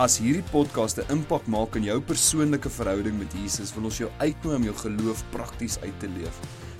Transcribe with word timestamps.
As 0.00 0.14
hierdie 0.16 0.46
podcast 0.48 0.96
'n 0.96 1.12
impak 1.12 1.44
maak 1.44 1.74
in 1.76 1.84
jou 1.84 2.00
persoonlike 2.00 2.70
verhouding 2.72 3.18
met 3.18 3.34
Jesus, 3.36 3.74
wil 3.74 3.84
ons 3.84 3.98
jou 3.98 4.08
uitnooi 4.18 4.56
om 4.56 4.62
jou 4.62 4.74
geloof 4.74 5.24
prakties 5.30 5.76
uit 5.80 5.98
te 6.00 6.08
leef. 6.08 6.36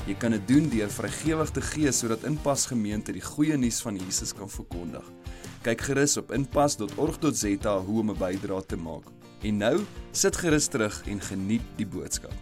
Jy 0.07 0.15
kan 0.15 0.31
dit 0.31 0.49
doen 0.49 0.69
deur 0.69 0.89
vrygewig 0.89 1.51
te 1.51 1.61
gee 1.61 1.93
sodat 1.93 2.25
Inpas 2.25 2.65
Gemeente 2.67 3.13
die 3.13 3.21
goeie 3.21 3.59
nuus 3.59 3.83
van 3.83 3.97
Jesus 3.97 4.33
kan 4.33 4.49
verkondig. 4.49 5.05
Kyk 5.63 5.81
gerus 5.81 6.17
op 6.17 6.33
inpas.org.za 6.33 7.79
hoe 7.79 8.01
om 8.01 8.11
'n 8.11 8.17
bydrae 8.17 8.67
te 8.67 8.77
maak. 8.77 9.05
En 9.43 9.57
nou, 9.57 9.85
sit 10.13 10.37
gerus 10.37 10.69
terug 10.69 11.07
en 11.07 11.21
geniet 11.21 11.63
die 11.77 11.87
boodskap. 11.87 12.33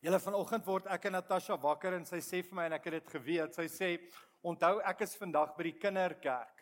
Julle 0.00 0.18
vanoggend 0.18 0.64
word 0.64 0.86
ek 0.86 1.04
en 1.04 1.12
Natasha 1.12 1.58
wakker 1.58 1.92
en 1.92 2.06
sy 2.06 2.20
sê 2.20 2.42
vir 2.42 2.54
my 2.54 2.64
en 2.64 2.72
ek 2.72 2.84
het 2.84 2.92
dit 2.92 3.08
geweet. 3.20 3.54
Sy 3.54 3.68
sê, 3.68 4.00
"Onthou 4.42 4.80
ek 4.80 5.02
is 5.02 5.14
vandag 5.14 5.56
by 5.56 5.62
die 5.62 5.78
kinderkerk." 5.78 6.61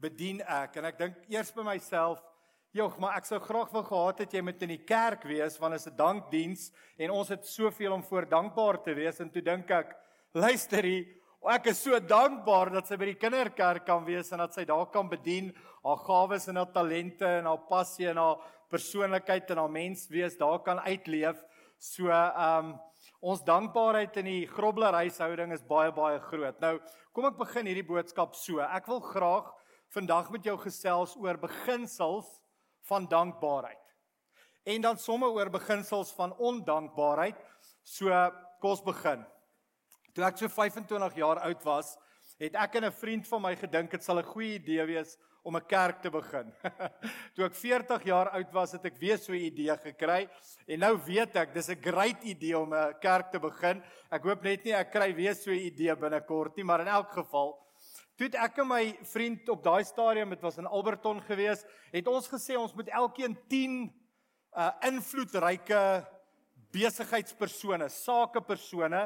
Bedien 0.00 0.40
ek. 0.40 0.76
En 0.76 0.84
ek 0.84 0.98
dink 0.98 1.14
eers 1.28 1.52
by 1.54 1.62
myself 1.62 2.22
Jogg, 2.76 2.98
maar 3.00 3.16
ek 3.16 3.24
sou 3.24 3.38
graag 3.40 3.70
wou 3.72 3.80
gehad 3.80 4.18
het 4.20 4.34
jy 4.36 4.42
moet 4.44 4.60
in 4.62 4.74
die 4.74 4.84
kerk 4.84 5.22
wees 5.24 5.54
want 5.58 5.74
is 5.74 5.86
'n 5.88 5.96
dankdiens 5.96 6.70
en 6.98 7.10
ons 7.10 7.28
het 7.28 7.46
soveel 7.46 7.92
om 7.92 8.02
voor 8.02 8.28
dankbaar 8.28 8.82
te 8.82 8.94
wees. 8.94 9.20
En 9.20 9.30
toe 9.30 9.42
dink 9.42 9.70
ek 9.70 9.96
luister 10.34 10.84
hier 10.84 11.06
ek 11.46 11.66
is 11.70 11.82
so 11.82 11.98
dankbaar 11.98 12.70
dat 12.74 12.86
sy 12.86 12.96
by 12.96 13.12
die 13.12 13.20
kinderkerk 13.20 13.86
kan 13.86 14.04
wees 14.04 14.32
en 14.32 14.42
dat 14.42 14.54
sy 14.54 14.64
daar 14.64 14.86
kan 14.90 15.08
bedien 15.08 15.52
haar 15.84 16.00
gawes 16.04 16.48
en 16.48 16.56
haar 16.56 16.72
talente 16.74 17.24
en 17.24 17.46
haar 17.46 17.64
passie 17.68 18.08
en 18.10 18.16
haar 18.16 18.42
persoonlikheid 18.68 19.50
en 19.50 19.62
haar 19.62 19.70
menswees 19.70 20.36
daar 20.36 20.58
kan 20.58 20.80
uitleef. 20.80 21.40
So 21.78 22.10
ehm 22.10 22.74
um, 22.74 22.76
ons 23.20 23.42
dankbaarheid 23.42 24.16
in 24.20 24.26
die 24.28 24.46
grobleryhuishouding 24.46 25.52
is 25.52 25.64
baie 25.66 25.90
baie 25.90 26.20
groot. 26.20 26.60
Nou 26.60 26.78
kom 27.12 27.24
ek 27.26 27.38
begin 27.38 27.66
hierdie 27.66 27.86
boodskap 27.86 28.36
so. 28.38 28.60
Ek 28.60 28.86
wil 28.86 29.00
graag 29.00 29.48
vandag 29.88 30.30
met 30.30 30.44
jou 30.44 30.56
gesels 30.58 31.16
oor 31.16 31.38
beginsels 31.38 32.28
van 32.88 33.06
dankbaarheid. 33.08 33.84
En 34.64 34.80
dan 34.80 34.98
somme 34.98 35.26
oor 35.26 35.50
beginsels 35.50 36.12
van 36.12 36.36
ondankbaarheid. 36.36 37.36
So 37.82 38.12
kos 38.60 38.82
begin. 38.84 39.24
Toe 40.12 40.24
ek 40.24 40.36
so 40.40 40.48
25 40.50 41.16
jaar 41.16 41.40
oud 41.46 41.64
was, 41.64 41.96
het 42.38 42.54
ek 42.54 42.74
en 42.74 42.84
'n 42.84 42.92
vriend 42.92 43.28
van 43.28 43.42
my 43.42 43.56
gedink 43.56 43.90
dit 43.90 44.04
sal 44.04 44.18
'n 44.18 44.32
goeie 44.34 44.58
idee 44.58 44.84
wees 44.86 45.16
om 45.42 45.56
'n 45.56 45.66
kerk 45.66 46.02
te 46.02 46.10
begin. 46.10 46.52
Toe 47.34 47.44
ek 47.44 47.54
40 47.54 48.04
jaar 48.04 48.28
oud 48.30 48.52
was, 48.52 48.72
het 48.72 48.84
ek 48.84 48.98
weer 48.98 49.18
so 49.18 49.32
'n 49.32 49.48
idee 49.48 49.76
gekry 49.76 50.28
en 50.66 50.78
nou 50.78 50.98
weet 51.06 51.36
ek 51.36 51.54
dis 51.54 51.68
'n 51.68 51.80
great 51.82 52.22
idee 52.22 52.58
om 52.58 52.74
'n 52.74 52.94
kerk 53.00 53.30
te 53.30 53.38
begin. 53.38 53.82
Ek 54.10 54.22
hoop 54.22 54.42
net 54.42 54.64
nie 54.64 54.74
ek 54.74 54.92
kry 54.92 55.14
weer 55.14 55.34
so 55.34 55.50
'n 55.50 55.66
idee 55.70 55.96
binnekort 55.96 56.56
nie, 56.56 56.64
maar 56.64 56.80
in 56.80 56.88
elk 56.88 57.10
geval 57.12 57.56
Toe 58.18 58.26
ek 58.34 58.56
en 58.58 58.66
my 58.66 58.82
vriend 59.06 59.46
op 59.52 59.60
daai 59.62 59.84
stadium, 59.86 60.32
dit 60.34 60.40
was 60.42 60.56
in 60.58 60.66
Alberton 60.66 61.20
gewees, 61.22 61.60
het 61.92 62.08
ons 62.10 62.26
gesê 62.26 62.56
ons 62.58 62.72
moet 62.74 62.88
elkeen 62.90 63.36
10 63.46 63.76
uh 64.58 64.70
invloedryke 64.88 65.82
besigheidspersone, 66.74 67.86
sakepersone 67.94 69.04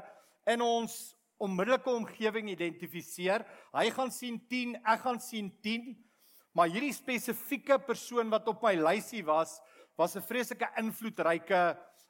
in 0.49 0.65
ons 0.65 0.95
onmiddellike 1.43 1.93
omgewing 1.93 2.49
identifiseer. 2.55 3.45
Hy 3.77 3.85
gaan 3.93 4.15
sien 4.15 4.41
10, 4.49 4.79
ek 4.81 5.05
gaan 5.05 5.21
sien 5.21 5.53
10. 5.61 5.93
Maar 6.57 6.73
hierdie 6.73 6.97
spesifieke 6.97 7.77
persoon 7.85 8.33
wat 8.33 8.49
op 8.49 8.65
my 8.65 8.79
lysie 8.81 9.21
was, 9.29 9.59
was 10.01 10.17
'n 10.17 10.25
vreeslike 10.25 10.73
invloedryke 10.81 11.63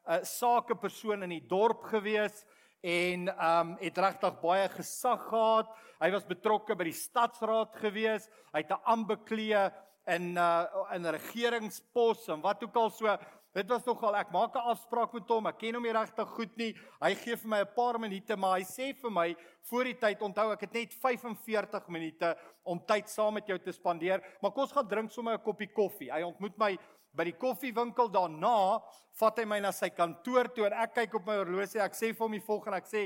uh 0.07 0.23
sakepersoon 0.23 1.27
in 1.27 1.35
die 1.35 1.47
dorp 1.51 1.83
gewees 1.91 2.45
en 2.83 3.29
ehm 3.29 3.69
um, 3.69 3.77
het 3.79 3.99
regtig 3.99 4.41
baie 4.43 4.69
gesag 4.69 5.29
gehad. 5.29 5.71
Hy 6.03 6.11
was 6.11 6.27
betrokke 6.27 6.75
by 6.75 6.89
die 6.91 6.99
stadsraad 6.99 7.77
gewees. 7.79 8.27
Hy 8.53 8.65
het 8.65 8.73
'n 8.75 8.83
aanbeklee 8.85 9.71
in 10.07 10.35
uh 10.37 10.67
in 10.95 11.07
regeringspos 11.07 12.29
en 12.29 12.41
wat 12.41 12.65
ook 12.65 12.77
al 12.77 12.91
so. 12.91 13.17
Dit 13.55 13.69
was 13.69 13.85
nogal 13.85 14.17
ek 14.17 14.33
maak 14.33 14.55
'n 14.57 14.69
afspraak 14.73 15.13
met 15.13 15.29
hom. 15.29 15.47
Ek 15.47 15.59
ken 15.59 15.75
hom 15.75 15.83
nie 15.83 15.93
regtig 15.93 16.29
goed 16.29 16.57
nie. 16.57 16.75
Hy 17.01 17.15
gee 17.15 17.37
vir 17.37 17.49
my 17.49 17.61
'n 17.61 17.75
paar 17.77 17.99
minute, 18.01 18.37
maar 18.37 18.59
hy 18.59 18.65
sê 18.65 18.95
vir 18.97 19.11
my 19.11 19.37
voor 19.71 19.85
die 19.85 19.99
tyd 19.99 20.23
onthou 20.23 20.53
ek 20.53 20.61
het 20.61 20.73
net 20.73 20.95
45 20.95 21.89
minute 21.89 22.37
om 22.65 22.81
tyd 22.81 23.09
saam 23.09 23.35
met 23.35 23.47
jou 23.47 23.59
te 23.59 23.73
spandeer, 23.73 24.23
maar 24.41 24.51
kom 24.51 24.63
ons 24.63 24.73
gaan 24.73 24.89
drink 24.89 25.11
sommer 25.11 25.35
'n 25.35 25.43
koppie 25.43 25.73
koffie. 25.73 26.11
Hy 26.11 26.23
ontmoet 26.23 26.59
my 26.59 26.79
by 27.13 27.27
die 27.29 27.37
koffiewinkel 27.37 28.09
daarna 28.13 28.81
vat 29.21 29.39
hy 29.39 29.45
my 29.49 29.61
na 29.61 29.73
sy 29.77 29.91
kantoor 29.93 30.49
toe 30.55 30.67
en 30.69 30.77
ek 30.85 30.95
kyk 31.03 31.19
op 31.19 31.27
my 31.29 31.37
horlosie 31.43 31.83
ek 31.85 31.97
sê 31.97 32.13
vir 32.13 32.25
hom 32.25 32.37
die 32.37 32.45
volgende 32.47 32.81
ek 32.81 32.89
sê 32.89 33.03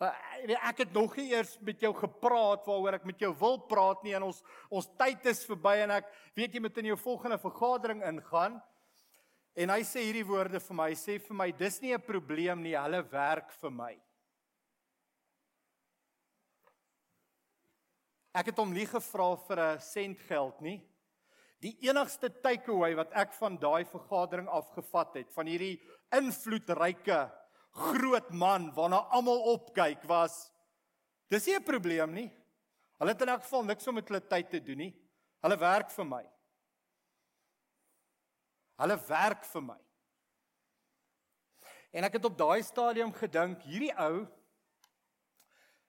uh, 0.00 0.12
ek 0.70 0.84
het 0.84 0.94
nog 0.96 1.16
nie 1.18 1.30
eers 1.32 1.56
met 1.64 1.82
jou 1.82 1.92
gepraat 1.98 2.64
waaroor 2.66 2.98
ek 2.98 3.08
met 3.08 3.20
jou 3.20 3.32
wil 3.40 3.58
praat 3.68 4.04
nie 4.04 4.14
en 4.16 4.30
ons 4.30 4.40
ons 4.70 4.88
tyd 5.00 5.26
is 5.30 5.44
verby 5.48 5.76
en 5.84 5.98
ek 5.98 6.08
weet 6.38 6.56
jy 6.56 6.64
moet 6.64 6.80
in 6.82 6.90
jou 6.92 6.98
volgende 7.04 7.38
vergadering 7.42 8.02
ingaan. 8.08 8.58
En 9.54 9.70
hy 9.70 9.84
sê 9.86 10.02
hierdie 10.02 10.26
woorde 10.26 10.58
vir 10.58 10.76
my 10.80 10.88
hy 10.90 10.96
sê 10.98 11.18
vir 11.22 11.38
my 11.38 11.50
dis 11.54 11.76
nie 11.82 11.92
'n 11.94 12.02
probleem 12.02 12.62
nie 12.62 12.74
hulle 12.74 13.02
werk 13.12 13.52
vir 13.60 13.70
my. 13.70 13.92
Ek 18.34 18.46
het 18.50 18.58
hom 18.58 18.72
nie 18.72 18.86
gevra 18.86 19.36
vir 19.36 19.58
'n 19.60 19.80
sent 19.80 20.18
geld 20.26 20.60
nie 20.60 20.80
Die 21.62 21.76
enigste 21.86 22.30
takeaway 22.42 22.94
wat 22.98 23.12
ek 23.12 23.32
van 23.38 23.56
daai 23.60 23.84
vergadering 23.84 24.48
afgevat 24.48 25.14
het 25.20 25.32
van 25.32 25.46
hierdie 25.46 25.78
invloedryke 26.14 27.20
groot 27.74 28.30
man 28.30 28.70
waarna 28.74 29.02
almal 29.10 29.40
opkyk 29.54 30.04
was 30.10 30.50
dis 31.30 31.46
nie 31.46 31.56
'n 31.56 31.64
probleem 31.64 32.12
nie. 32.14 32.30
Hulle 32.98 33.10
het 33.10 33.22
in 33.22 33.28
elk 33.28 33.42
geval 33.42 33.64
niks 33.64 33.86
om 33.86 33.94
met 33.94 34.08
hulle 34.08 34.20
tyd 34.20 34.50
te 34.50 34.60
doen 34.60 34.78
nie. 34.78 34.94
Hulle 35.42 35.56
werk 35.58 35.90
vir 35.90 36.04
my. 36.04 36.24
Hulle 38.78 38.96
werk 39.08 39.44
vir 39.44 39.62
my. 39.62 39.80
En 41.92 42.04
ek 42.04 42.12
het 42.12 42.24
op 42.24 42.38
daai 42.38 42.62
stadium 42.62 43.12
gedink, 43.12 43.62
hierdie 43.62 43.92
ou 43.98 44.26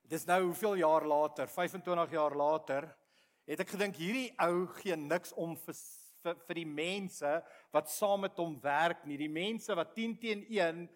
dis 0.05 0.25
nou 0.29 0.41
hoeveel 0.43 0.75
jaar 0.83 1.05
later, 1.05 1.47
25 1.47 2.11
jaar 2.11 2.35
later, 2.37 2.95
het 3.45 3.61
ek 3.61 3.75
gedink 3.75 3.97
hierdie 3.99 4.31
ou 4.41 4.65
gee 4.79 4.95
niks 4.97 5.33
om 5.37 5.53
vir, 5.65 5.77
vir 6.23 6.37
vir 6.47 6.59
die 6.61 6.69
mense 6.69 7.33
wat 7.75 7.91
saam 7.93 8.25
met 8.25 8.37
hom 8.41 8.55
werk 8.63 9.05
nie. 9.05 9.19
Die 9.21 9.31
mense 9.31 9.75
wat 9.77 9.93
10 9.97 10.17
teen 10.21 10.45
1 10.49 10.87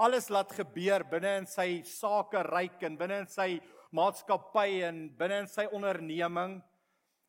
alles 0.00 0.30
laat 0.32 0.52
gebeur 0.56 1.04
binne 1.10 1.34
in 1.42 1.46
sy 1.48 1.82
sake 1.84 2.40
ryk 2.48 2.80
en 2.88 2.96
binne 2.96 3.20
in 3.26 3.28
sy 3.28 3.50
maatskappy 3.96 4.80
en 4.88 5.04
binne 5.18 5.42
in 5.44 5.50
sy 5.50 5.66
onderneming. 5.76 6.58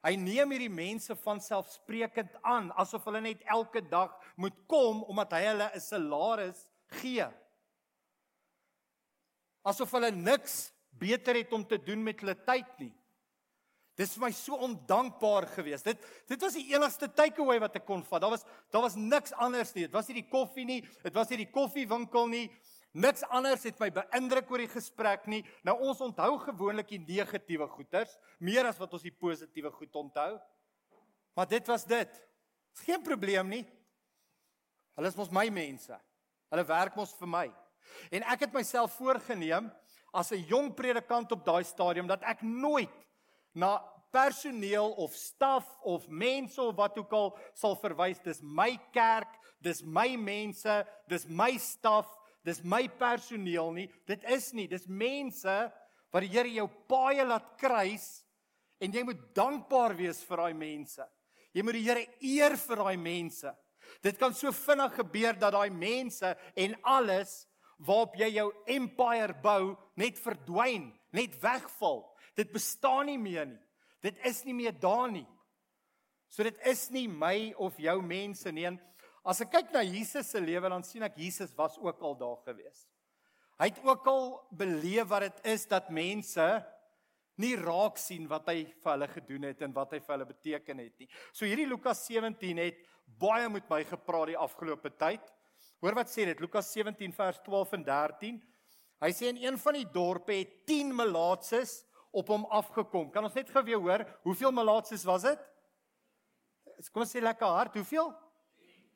Hy 0.02 0.16
neem 0.18 0.54
hierdie 0.56 0.72
mense 0.72 1.14
van 1.26 1.42
selfsprekend 1.44 2.38
aan 2.48 2.72
asof 2.80 3.04
hulle 3.10 3.22
net 3.22 3.44
elke 3.54 3.84
dag 3.86 4.16
moet 4.40 4.56
kom 4.72 5.04
omdat 5.12 5.36
hy 5.38 5.44
hulle 5.50 5.68
'n 5.76 5.84
salaris 5.84 6.66
gee. 7.02 7.28
Asof 9.68 9.92
hulle 9.92 10.12
niks 10.12 10.72
beter 10.90 11.36
het 11.36 11.54
om 11.54 11.66
te 11.68 11.78
doen 11.78 12.04
met 12.04 12.20
hulle 12.20 12.36
tyd 12.36 12.80
nie. 12.80 12.94
Dis 14.00 14.14
vir 14.16 14.24
my 14.24 14.32
so 14.34 14.56
ondankbaar 14.56 15.50
geweest. 15.52 15.86
Dit 15.86 16.04
dit 16.32 16.42
was 16.42 16.56
die 16.56 16.68
enigste 16.74 17.10
takeaway 17.12 17.60
wat 17.60 17.76
ek 17.76 17.86
kon 17.86 18.04
vat. 18.08 18.22
Daar 18.24 18.34
was 18.34 18.46
daar 18.72 18.86
was 18.86 18.96
niks 18.96 19.34
anders 19.34 19.74
nie. 19.76 19.86
Dit 19.88 19.96
was 19.96 20.08
nie 20.08 20.22
die 20.22 20.30
koffie 20.30 20.66
nie, 20.66 20.82
dit 21.04 21.18
was 21.18 21.30
nie 21.30 21.42
die 21.44 21.52
koffiewinkel 21.52 22.30
nie. 22.32 22.46
Niks 22.92 23.24
anders 23.32 23.64
het 23.64 23.78
my 23.80 23.88
beïndruk 23.96 24.50
oor 24.52 24.64
die 24.66 24.72
gesprek 24.72 25.28
nie. 25.32 25.44
Nou 25.64 25.78
ons 25.88 26.02
onthou 26.04 26.34
gewoonlik 26.44 26.90
die 26.92 27.04
negatiewe 27.04 27.68
goeters 27.72 28.18
meer 28.40 28.68
as 28.68 28.80
wat 28.80 28.92
ons 28.98 29.06
die 29.06 29.16
positiewe 29.16 29.72
goed 29.76 29.96
onthou. 29.96 30.34
Maar 31.36 31.48
dit 31.48 31.72
was 31.72 31.86
dit. 31.88 32.18
Geen 32.84 33.04
probleem 33.04 33.48
nie. 33.48 33.64
Hulle 34.96 35.12
is 35.12 35.16
mos 35.20 35.32
my 35.32 35.48
mense. 35.52 35.96
Hulle 36.52 36.68
werk 36.68 36.98
mos 37.00 37.14
vir 37.20 37.32
my. 37.32 37.46
En 38.12 38.28
ek 38.34 38.48
het 38.48 38.56
myself 38.56 38.96
voorgenem 39.00 39.72
as 40.12 40.32
'n 40.32 40.44
jong 40.48 40.76
predikant 40.76 41.32
op 41.32 41.46
daai 41.46 41.64
stadium 41.64 42.08
dat 42.08 42.24
ek 42.24 42.42
nooit 42.42 42.92
na 43.54 43.78
personeel 44.12 44.92
of 45.00 45.16
staf 45.16 45.68
of 45.88 46.08
mense 46.08 46.62
of 46.62 46.76
wat 46.76 46.98
ook 46.98 47.14
al 47.16 47.30
sal 47.56 47.78
verwys. 47.80 48.20
Dis 48.24 48.42
my 48.42 48.76
kerk 48.94 49.40
dis 49.62 49.84
my 49.86 50.16
mense 50.18 50.82
dis 51.10 51.28
my 51.30 51.54
staf 51.62 52.10
dis 52.46 52.64
my 52.66 52.88
personeel 53.00 53.72
nie. 53.76 53.88
Dit 54.10 54.26
is 54.30 54.52
nie 54.58 54.68
dis 54.68 54.88
mense 54.88 55.56
wat 56.12 56.26
die 56.26 56.32
Here 56.34 56.52
jou 56.52 56.68
paai 56.90 57.24
laat 57.24 57.54
kruis 57.62 58.24
en 58.82 58.92
jy 58.92 59.04
moet 59.06 59.22
dankbaar 59.38 59.96
wees 59.96 60.22
vir 60.26 60.42
daai 60.44 60.58
mense. 60.58 61.06
Jy 61.54 61.64
moet 61.64 61.78
die 61.78 61.86
Here 61.86 62.08
eer 62.20 62.58
vir 62.58 62.84
daai 62.84 62.98
mense. 62.98 63.54
Dit 64.04 64.18
kan 64.20 64.34
so 64.34 64.52
vinnig 64.56 64.96
gebeur 64.98 65.38
dat 65.40 65.54
daai 65.56 65.70
mense 65.70 66.36
en 66.56 66.76
alles 66.88 67.44
waarop 67.82 68.16
jy 68.20 68.30
jou 68.36 68.50
empire 68.70 69.34
bou 69.42 69.76
net 69.98 70.20
verdwyn, 70.22 70.92
net 71.14 71.36
wegval. 71.42 72.04
Dit 72.38 72.52
bestaan 72.54 73.10
nie 73.12 73.20
meer 73.20 73.46
nie. 73.50 73.60
Dit 74.02 74.18
is 74.26 74.42
nie 74.48 74.56
meer 74.58 74.74
daar 74.74 75.12
nie. 75.12 75.28
So 76.32 76.44
dit 76.48 76.58
is 76.66 76.88
nie 76.94 77.08
my 77.12 77.52
of 77.60 77.78
jou 77.82 77.98
mense 78.02 78.52
nie. 78.56 78.66
En 78.70 78.80
as 79.28 79.44
ek 79.44 79.52
kyk 79.54 79.74
na 79.76 79.84
Jesus 79.86 80.32
se 80.32 80.42
lewe 80.42 80.72
dan 80.72 80.86
sien 80.88 81.04
ek 81.06 81.20
Jesus 81.20 81.54
was 81.58 81.78
ook 81.82 82.02
al 82.02 82.16
daar 82.18 82.40
gewees. 82.48 82.88
Hy 83.62 83.68
het 83.70 83.82
ook 83.86 84.08
al 84.10 84.30
beleef 84.58 85.10
wat 85.12 85.28
dit 85.28 85.52
is 85.54 85.68
dat 85.70 85.92
mense 85.94 86.46
nie 87.42 87.54
raak 87.60 88.00
sien 88.02 88.26
wat 88.30 88.48
hy 88.50 88.64
vir 88.66 88.92
hulle 88.94 89.10
gedoen 89.12 89.46
het 89.50 89.62
en 89.66 89.76
wat 89.76 89.94
hy 89.94 90.00
vir 90.02 90.16
hulle 90.16 90.30
beteken 90.32 90.82
het 90.82 90.96
nie. 91.04 91.10
So 91.30 91.46
hierdie 91.46 91.70
Lukas 91.70 92.02
17 92.08 92.62
het 92.62 92.82
baie 93.22 93.50
met 93.52 93.68
my 93.70 93.84
gepraat 93.86 94.32
die 94.32 94.40
afgelope 94.40 94.94
tyd. 94.98 95.22
Hoor 95.82 95.98
wat 95.98 96.10
sê 96.10 96.26
dit 96.30 96.42
Lukas 96.42 96.72
17 96.74 97.14
vers 97.18 97.42
12 97.46 97.78
en 97.78 97.86
13. 97.86 98.42
Hy 99.02 99.12
sê 99.18 99.32
in 99.34 99.42
een 99.42 99.58
van 99.62 99.78
die 99.78 99.88
dorpe 99.94 100.36
het 100.38 100.60
10 100.70 100.94
malaatses 100.94 101.82
op 102.12 102.28
hom 102.28 102.46
afgekom. 102.46 103.10
Kan 103.12 103.24
ons 103.24 103.38
net 103.38 103.50
gou 103.50 103.64
weer 103.64 103.80
hoor, 103.80 104.06
hoeveel 104.24 104.52
malaatses 104.52 105.04
was 105.08 105.26
dit? 105.28 105.48
Kom 106.92 107.06
ons 107.06 107.14
sê 107.14 107.22
lekker 107.24 107.48
hard, 107.48 107.76
hoeveel? 107.78 108.12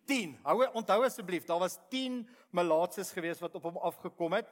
10. 0.05 0.35
Hou 0.45 0.59
onthou 0.77 0.99
asseblief, 1.05 1.45
daar 1.47 1.63
was 1.63 1.79
10 1.89 2.23
malaatses 2.53 3.11
gewees 3.15 3.41
wat 3.41 3.55
op 3.57 3.65
hom 3.69 3.79
afgekom 3.89 4.37
het. 4.37 4.49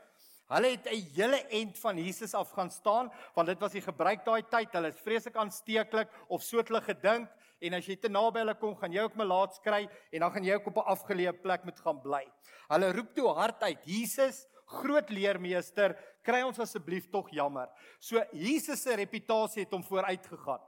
Hulle 0.53 0.73
het 0.75 0.87
'n 0.91 1.01
hele 1.15 1.39
end 1.49 1.79
van 1.79 1.97
Jesus 1.97 2.33
af 2.33 2.51
gaan 2.51 2.71
staan 2.71 3.11
want 3.33 3.47
dit 3.47 3.59
was 3.59 3.71
die 3.71 3.81
gebruik 3.81 4.25
daai 4.25 4.43
tyd. 4.43 4.73
Hulle 4.73 4.87
is 4.87 4.99
vreeslik 4.99 5.35
aansteeklik 5.35 6.09
of 6.27 6.43
so 6.43 6.57
het 6.57 6.67
hulle 6.67 6.81
gedink 6.81 7.29
en 7.59 7.73
as 7.73 7.85
jy 7.85 7.95
te 7.95 8.09
naby 8.09 8.39
hulle 8.39 8.55
kom, 8.55 8.75
gaan 8.75 8.91
jy 8.91 9.01
ook 9.01 9.15
malaats 9.15 9.59
kry 9.59 9.89
en 10.11 10.19
dan 10.19 10.31
gaan 10.31 10.43
jy 10.43 10.53
ook 10.55 10.67
op 10.67 10.77
'n 10.77 10.91
afgeleë 10.95 11.41
plek 11.41 11.63
moet 11.63 11.79
gaan 11.79 12.01
bly. 12.01 12.31
Hulle 12.67 12.91
roep 12.91 13.15
toe 13.15 13.27
hard 13.27 13.63
uit: 13.63 13.85
"Jesus, 13.85 14.47
groot 14.65 15.09
leermeester, 15.09 15.97
kry 16.23 16.41
ons 16.43 16.59
asseblief 16.59 17.09
tog 17.11 17.29
jammer." 17.31 17.69
So 17.99 18.23
Jesus 18.31 18.81
se 18.81 18.95
reputasie 18.95 19.63
het 19.63 19.71
hom 19.71 19.83
vooruit 19.83 20.25
gegaan. 20.27 20.61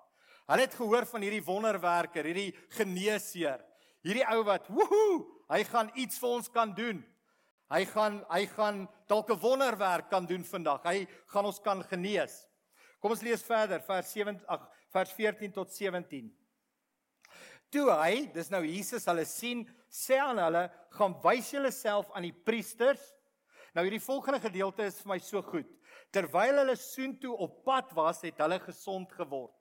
Hulle 0.46 0.62
het 0.62 0.75
gehoor 0.78 1.06
van 1.06 1.22
hierdie 1.22 1.46
wonderwerker, 1.46 2.25
hierdie 2.25 2.54
geneesheer, 2.78 3.63
hierdie 4.04 4.28
ou 4.30 4.44
wat, 4.44 4.68
"Woehoe, 4.68 5.25
hy 5.50 5.63
gaan 5.63 5.92
iets 5.96 6.19
vir 6.19 6.30
ons 6.30 6.50
kan 6.50 6.74
doen." 6.74 7.04
Hy 7.72 7.81
gaan 7.86 8.19
hy 8.30 8.46
gaan 8.46 8.88
dalk 9.07 9.30
'n 9.30 9.40
wonderwerk 9.42 10.10
kan 10.10 10.25
doen 10.25 10.44
vandag. 10.44 10.84
Hy 10.84 11.07
gaan 11.25 11.46
ons 11.46 11.60
kan 11.60 11.84
genees. 11.84 12.48
Kom 13.00 13.12
ons 13.12 13.22
lees 13.22 13.44
verder 13.44 13.81
vers 13.81 14.12
7 14.12 14.42
ag 14.48 14.69
vers 14.94 15.12
14 15.12 15.51
tot 15.51 15.72
17. 15.74 16.31
Toe 17.69 17.90
hy, 17.92 18.31
dis 18.34 18.50
nou 18.50 18.63
Jesus, 18.63 19.06
hulle 19.06 19.25
sien, 19.25 19.66
sê 19.90 20.18
aan 20.22 20.38
hulle, 20.38 20.72
gaan 20.90 21.16
wys 21.24 21.51
julleself 21.51 22.12
aan 22.13 22.22
die 22.22 22.36
priesters. 22.46 23.15
Nou 23.75 23.83
hierdie 23.83 24.00
volgende 24.00 24.39
gedeelte 24.39 24.86
is 24.88 25.01
vir 25.04 25.10
my 25.12 25.18
so 25.19 25.42
goed. 25.44 25.68
Terwyl 26.16 26.62
hulle 26.62 26.77
soontoe 26.80 27.33
op 27.44 27.57
pad 27.68 27.89
was, 27.98 28.22
het 28.24 28.39
hulle 28.39 28.62
gesond 28.63 29.12
geword. 29.18 29.51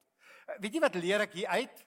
Weet 0.63 0.77
jy 0.77 0.83
wat 0.85 0.99
leer 1.03 1.25
ek 1.25 1.35
hier 1.35 1.51
uit? 1.51 1.81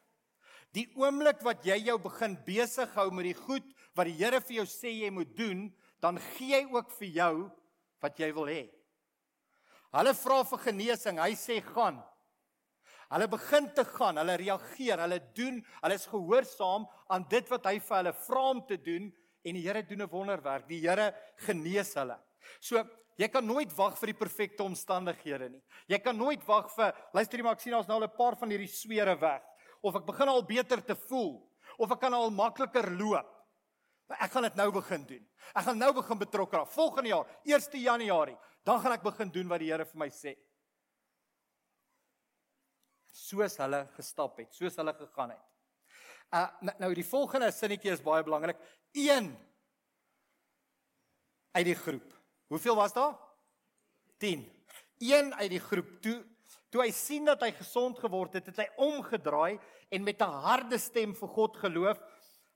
Die 0.75 0.89
oomblik 1.00 1.39
wat 1.45 1.63
jy 1.63 1.77
jou 1.88 1.95
begin 2.03 2.35
besig 2.44 2.91
hou 3.00 3.07
met 3.15 3.29
die 3.29 3.38
goed 3.38 3.68
wat 3.95 4.09
die 4.09 4.18
Here 4.18 4.41
vir 4.44 4.59
jou 4.59 4.65
sê 4.68 4.91
jy 4.91 5.12
moet 5.13 5.31
doen, 5.38 5.69
dan 6.03 6.19
gee 6.35 6.51
hy 6.57 6.65
ook 6.75 6.91
vir 7.00 7.13
jou 7.15 7.33
wat 8.03 8.19
jy 8.19 8.29
wil 8.35 8.51
hê. 8.51 8.65
Hulle 9.95 10.13
vra 10.19 10.41
vir 10.51 10.62
genesing, 10.68 11.21
hy 11.24 11.31
sê 11.39 11.62
gaan. 11.63 12.01
Hulle 13.07 13.29
begin 13.31 13.69
te 13.71 13.85
gaan, 13.88 14.19
hulle 14.19 14.35
reageer, 14.35 15.00
hulle 15.00 15.21
doen, 15.38 15.62
hulle 15.79 15.95
is 15.95 16.09
gehoorsaam 16.12 16.89
aan 17.07 17.24
dit 17.31 17.47
wat 17.53 17.71
hy 17.71 17.77
vir 17.79 17.97
hulle 18.01 18.13
vra 18.27 18.44
om 18.51 18.62
te 18.68 18.77
doen 18.83 19.07
en 19.44 19.54
die 19.54 19.63
Here 19.63 19.84
doen 19.84 20.01
'n 20.01 20.10
wonderwerk. 20.10 20.68
Die 20.68 20.81
Here 20.81 21.13
genees 21.36 21.94
hulle. 21.94 22.19
So 22.60 22.84
Jy 23.18 23.28
kan 23.34 23.45
nooit 23.45 23.72
wag 23.74 23.95
vir 23.98 24.12
die 24.12 24.19
perfekte 24.19 24.62
omstandighede 24.63 25.50
nie. 25.50 25.62
Jy 25.89 25.98
kan 26.06 26.18
nooit 26.18 26.44
wag 26.45 26.69
vir 26.75 26.94
luister 27.18 27.39
jy 27.39 27.45
maar 27.48 27.57
ek 27.57 27.63
sien 27.63 27.74
ons 27.74 27.88
nou 27.88 27.98
al 27.98 28.06
'n 28.06 28.18
paar 28.18 28.36
van 28.38 28.50
hierdie 28.50 28.69
swere 28.69 29.16
weg 29.16 29.42
of 29.81 29.95
ek 29.95 30.06
begin 30.06 30.30
al 30.30 30.44
beter 30.45 30.81
te 30.86 30.95
voel 30.95 31.42
of 31.80 31.92
ek 31.92 32.00
kan 32.00 32.13
al 32.13 32.30
makliker 32.30 32.92
loop. 32.92 33.25
Maar 34.07 34.18
ek 34.22 34.31
gaan 34.31 34.44
dit 34.44 34.56
nou 34.56 34.72
begin 34.72 35.06
doen. 35.06 35.25
Ek 35.56 35.66
gaan 35.66 35.78
nou 35.78 35.94
begin 35.94 36.18
betrokke 36.18 36.57
raak. 36.57 36.72
Volgende 36.72 37.10
jaar, 37.10 37.25
1 37.44 37.81
Januarie, 37.81 38.38
dan 38.63 38.80
gaan 38.80 38.94
ek 38.94 39.04
begin 39.04 39.30
doen 39.31 39.48
wat 39.48 39.60
die 39.60 39.72
Here 39.72 39.86
vir 39.86 40.00
my 40.00 40.10
sê. 40.10 40.38
Soos 43.12 43.57
hulle 43.57 43.88
gestap 43.98 44.38
het, 44.38 44.54
soos 44.54 44.75
hulle 44.78 44.94
gegaan 44.94 45.31
het. 45.31 45.56
Uh 46.33 46.47
nou, 46.59 46.75
nou 46.79 46.94
die 46.94 47.06
volgende 47.07 47.51
sinnetjie 47.56 47.94
is 47.94 48.03
baie 48.03 48.24
belangrik. 48.24 48.59
1 48.91 49.29
uit 51.51 51.65
die 51.65 51.75
groep. 51.75 52.15
Hoeveel 52.51 52.75
was 52.75 52.94
daar? 52.94 53.15
10. 54.18 54.44
1 54.97 55.35
uit 55.35 55.50
die 55.50 55.63
groep. 55.63 56.01
Toe 56.01 56.18
toe 56.69 56.83
hy 56.83 56.91
sien 56.91 57.27
dat 57.27 57.41
hy 57.45 57.53
gesond 57.56 58.00
geword 58.00 58.33
het, 58.35 58.50
het 58.51 58.57
hy 58.59 58.68
omgedraai 58.89 59.59
en 59.89 60.03
met 60.03 60.19
'n 60.21 60.39
harde 60.44 60.77
stem 60.77 61.15
vir 61.15 61.29
God 61.29 61.56
geloof 61.57 61.97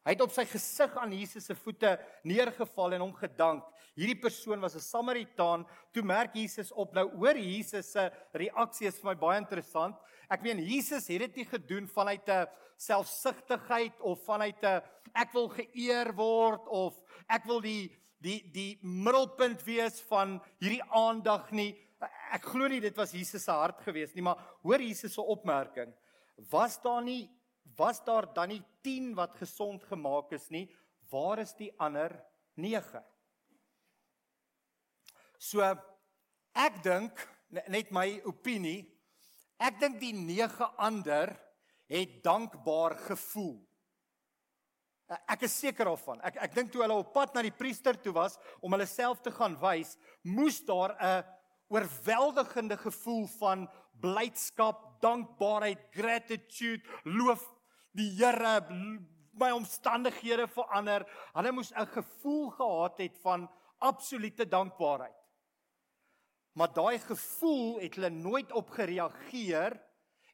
Hy 0.01 0.15
het 0.15 0.24
op 0.25 0.31
sy 0.33 0.48
gesig 0.50 0.95
aan 0.98 1.12
Jesus 1.13 1.45
se 1.45 1.56
voete 1.56 1.94
neergeval 2.25 2.95
en 2.98 3.03
hom 3.06 3.13
gedank. 3.13 3.68
Hierdie 3.94 4.18
persoon 4.18 4.62
was 4.63 4.75
'n 4.75 4.80
Samaritaan. 4.80 5.68
Toe 5.94 6.01
merk 6.01 6.33
Jesus 6.33 6.71
op 6.71 6.94
nou 6.94 7.06
oor 7.19 7.38
Jesus 7.38 7.92
se 7.92 8.12
reaksie 8.33 8.88
is 8.88 9.00
vir 9.00 9.12
my 9.12 9.15
baie 9.15 9.38
interessant. 9.38 9.95
Ek 10.30 10.42
meen 10.42 10.57
Jesus 10.57 11.07
het 11.07 11.19
dit 11.19 11.36
nie 11.36 11.45
gedoen 11.45 11.88
vanuit 11.88 12.27
'n 12.30 12.48
selfsugtigheid 12.77 14.01
of 14.01 14.24
vanuit 14.25 14.63
'n 14.63 14.81
ek 15.13 15.33
wil 15.33 15.50
geëer 15.50 16.15
word 16.15 16.68
of 16.68 16.95
ek 17.30 17.45
wil 17.45 17.62
die 17.62 17.92
die 18.21 18.42
die 18.51 18.80
middelpunt 18.81 19.63
wees 19.63 20.01
van 20.01 20.42
hierdie 20.59 20.83
aandag 20.83 21.51
nie. 21.51 21.77
Ek 22.31 22.44
glo 22.44 22.68
nie 22.68 22.80
dit 22.80 22.97
was 22.97 23.12
Jesus 23.12 23.44
se 23.44 23.51
hart 23.51 23.81
gewees 23.81 24.15
nie, 24.15 24.24
maar 24.24 24.38
hoor 24.63 24.81
Jesus 24.81 25.13
se 25.13 25.21
opmerking. 25.21 25.94
Was 26.50 26.81
daar 26.81 27.04
nie 27.04 27.30
was 27.77 28.03
daar 28.06 28.27
dan 28.33 28.50
nie 28.50 28.62
10 28.81 29.13
wat 29.15 29.35
gesond 29.39 29.83
gemaak 29.83 30.31
is 30.31 30.50
nie, 30.50 30.68
waar 31.12 31.39
is 31.39 31.53
die 31.57 31.71
ander 31.77 32.13
9? 32.56 33.01
So 35.41 35.65
ek 36.53 36.81
dink 36.83 37.27
net 37.50 37.91
my 37.91 38.21
opinie, 38.29 38.85
ek 39.62 39.79
dink 39.81 40.00
die 40.01 40.13
9 40.13 40.71
ander 40.77 41.33
het 41.91 42.21
dankbaar 42.23 42.95
gevoel. 43.09 43.59
Ek 45.27 45.44
is 45.44 45.57
seker 45.59 45.89
daarvan. 45.89 46.21
Ek 46.23 46.38
ek 46.45 46.53
dink 46.56 46.71
toe 46.71 46.85
hulle 46.85 47.01
op 47.01 47.12
pad 47.12 47.33
na 47.35 47.44
die 47.44 47.56
priester 47.56 47.97
toe 48.00 48.13
was 48.15 48.37
om 48.63 48.71
hulle 48.71 48.87
self 48.87 49.19
te 49.23 49.33
gaan 49.35 49.57
wys, 49.59 49.97
moes 50.23 50.61
daar 50.63 50.95
'n 50.95 51.23
oorweldigende 51.71 52.78
gevoel 52.78 53.28
van 53.40 53.68
blydskap, 54.01 55.01
dankbaarheid, 55.01 55.80
gratitude, 55.92 56.83
loof 57.04 57.44
die 57.92 58.10
Here 58.16 58.62
my 59.33 59.52
omstandighede 59.56 60.48
verander. 60.52 61.06
Hulle 61.33 61.52
moes 61.52 61.71
'n 61.71 61.88
gevoel 61.88 62.50
gehad 62.50 62.98
het 62.98 63.18
van 63.21 63.50
absolute 63.80 64.48
dankbaarheid. 64.48 65.18
Maar 66.54 66.74
daai 66.74 67.00
gevoel 67.00 67.80
het 67.80 67.95
hulle 67.95 68.10
nooit 68.10 68.52
op 68.52 68.69
gereageer 68.69 69.81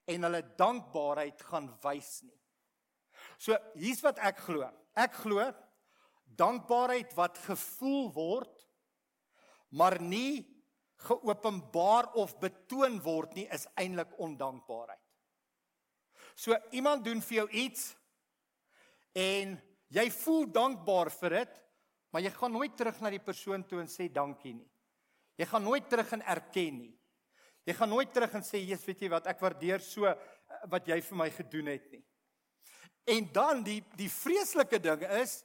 en 0.05 0.23
hulle 0.23 0.55
dankbaarheid 0.55 1.41
gaan 1.41 1.77
wys 1.81 2.21
nie. 2.21 2.39
So 3.37 3.57
hier's 3.73 4.01
wat 4.01 4.17
ek 4.17 4.37
glo. 4.37 4.69
Ek 4.95 5.13
glo 5.13 5.53
dankbaarheid 6.35 7.13
wat 7.13 7.37
gevoel 7.37 8.11
word 8.13 8.67
maar 9.69 10.01
nie 10.01 10.47
geopenbaar 10.95 12.13
of 12.13 12.39
betoon 12.39 13.01
word 13.01 13.33
nie 13.37 13.45
is 13.53 13.67
eintlik 13.75 14.15
ondankbaarheid. 14.17 15.06
So 16.37 16.53
iemand 16.77 17.01
doen 17.05 17.21
vir 17.25 17.39
jou 17.39 17.47
iets 17.63 17.89
en 19.17 19.55
jy 19.89 20.05
voel 20.19 20.45
dankbaar 20.53 21.09
vir 21.15 21.39
dit, 21.39 21.55
maar 22.13 22.21
jy 22.21 22.31
gaan 22.35 22.53
nooit 22.53 22.75
terug 22.77 22.99
na 23.01 23.11
die 23.13 23.23
persoon 23.23 23.63
toe 23.65 23.81
en 23.81 23.89
sê 23.89 24.05
dankie 24.13 24.53
nie. 24.53 24.69
Jy 25.37 25.47
gaan 25.49 25.65
nooit 25.65 25.89
terug 25.89 26.13
en 26.13 26.23
erken 26.29 26.77
nie. 26.83 26.93
Jy 27.67 27.75
gaan 27.75 27.91
nooit 27.91 28.13
terug 28.13 28.33
en 28.37 28.45
sê, 28.45 28.61
"Jesus, 28.61 28.85
weet 28.85 29.01
jy 29.01 29.09
wat, 29.09 29.27
ek 29.27 29.41
waardeer 29.41 29.81
so 29.81 30.05
eh, 30.05 30.15
wat 30.69 30.87
jy 30.87 31.01
vir 31.01 31.17
my 31.17 31.29
gedoen 31.29 31.65
het 31.65 31.91
nie." 31.91 32.03
En 33.05 33.29
dan 33.33 33.63
die 33.63 33.83
die 33.95 34.09
vreeslike 34.09 34.79
ding 34.79 35.01
is 35.01 35.43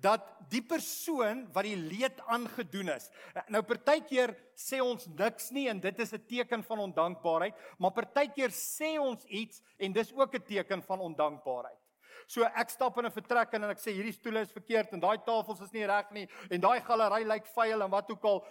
dat 0.00 0.24
die 0.50 0.62
persoon 0.62 1.44
wat 1.54 1.66
die 1.68 1.76
leed 1.76 2.20
aangedoen 2.26 2.94
is. 2.96 3.10
Nou 3.52 3.62
partykeer 3.66 4.32
sê 4.58 4.80
ons 4.82 5.06
niks 5.06 5.50
nie 5.54 5.68
en 5.68 5.80
dit 5.80 6.00
is 6.00 6.12
'n 6.12 6.24
teken 6.26 6.62
van 6.62 6.78
ondankbaarheid, 6.78 7.54
maar 7.78 7.92
partykeer 7.92 8.50
sê 8.50 8.98
ons 8.98 9.24
iets 9.28 9.62
en 9.78 9.92
dis 9.92 10.12
ook 10.12 10.34
'n 10.34 10.42
teken 10.42 10.82
van 10.82 11.00
ondankbaarheid. 11.00 11.78
So 12.26 12.44
ek 12.44 12.70
stap 12.70 12.98
in 12.98 13.06
'n 13.06 13.10
vertrek 13.10 13.54
en 13.54 13.64
ek 13.64 13.78
sê 13.78 13.92
hierdie 13.92 14.12
stoele 14.12 14.40
is 14.40 14.52
verkeerd 14.52 14.92
en 14.92 15.00
daai 15.00 15.18
tafels 15.18 15.60
is 15.60 15.72
nie 15.72 15.86
reg 15.86 16.10
nie 16.10 16.28
en 16.50 16.60
daai 16.60 16.80
galery 16.80 17.24
lyk 17.24 17.46
vuil 17.46 17.82
en 17.82 17.90
wat 17.90 18.10
ook 18.10 18.24
al. 18.24 18.44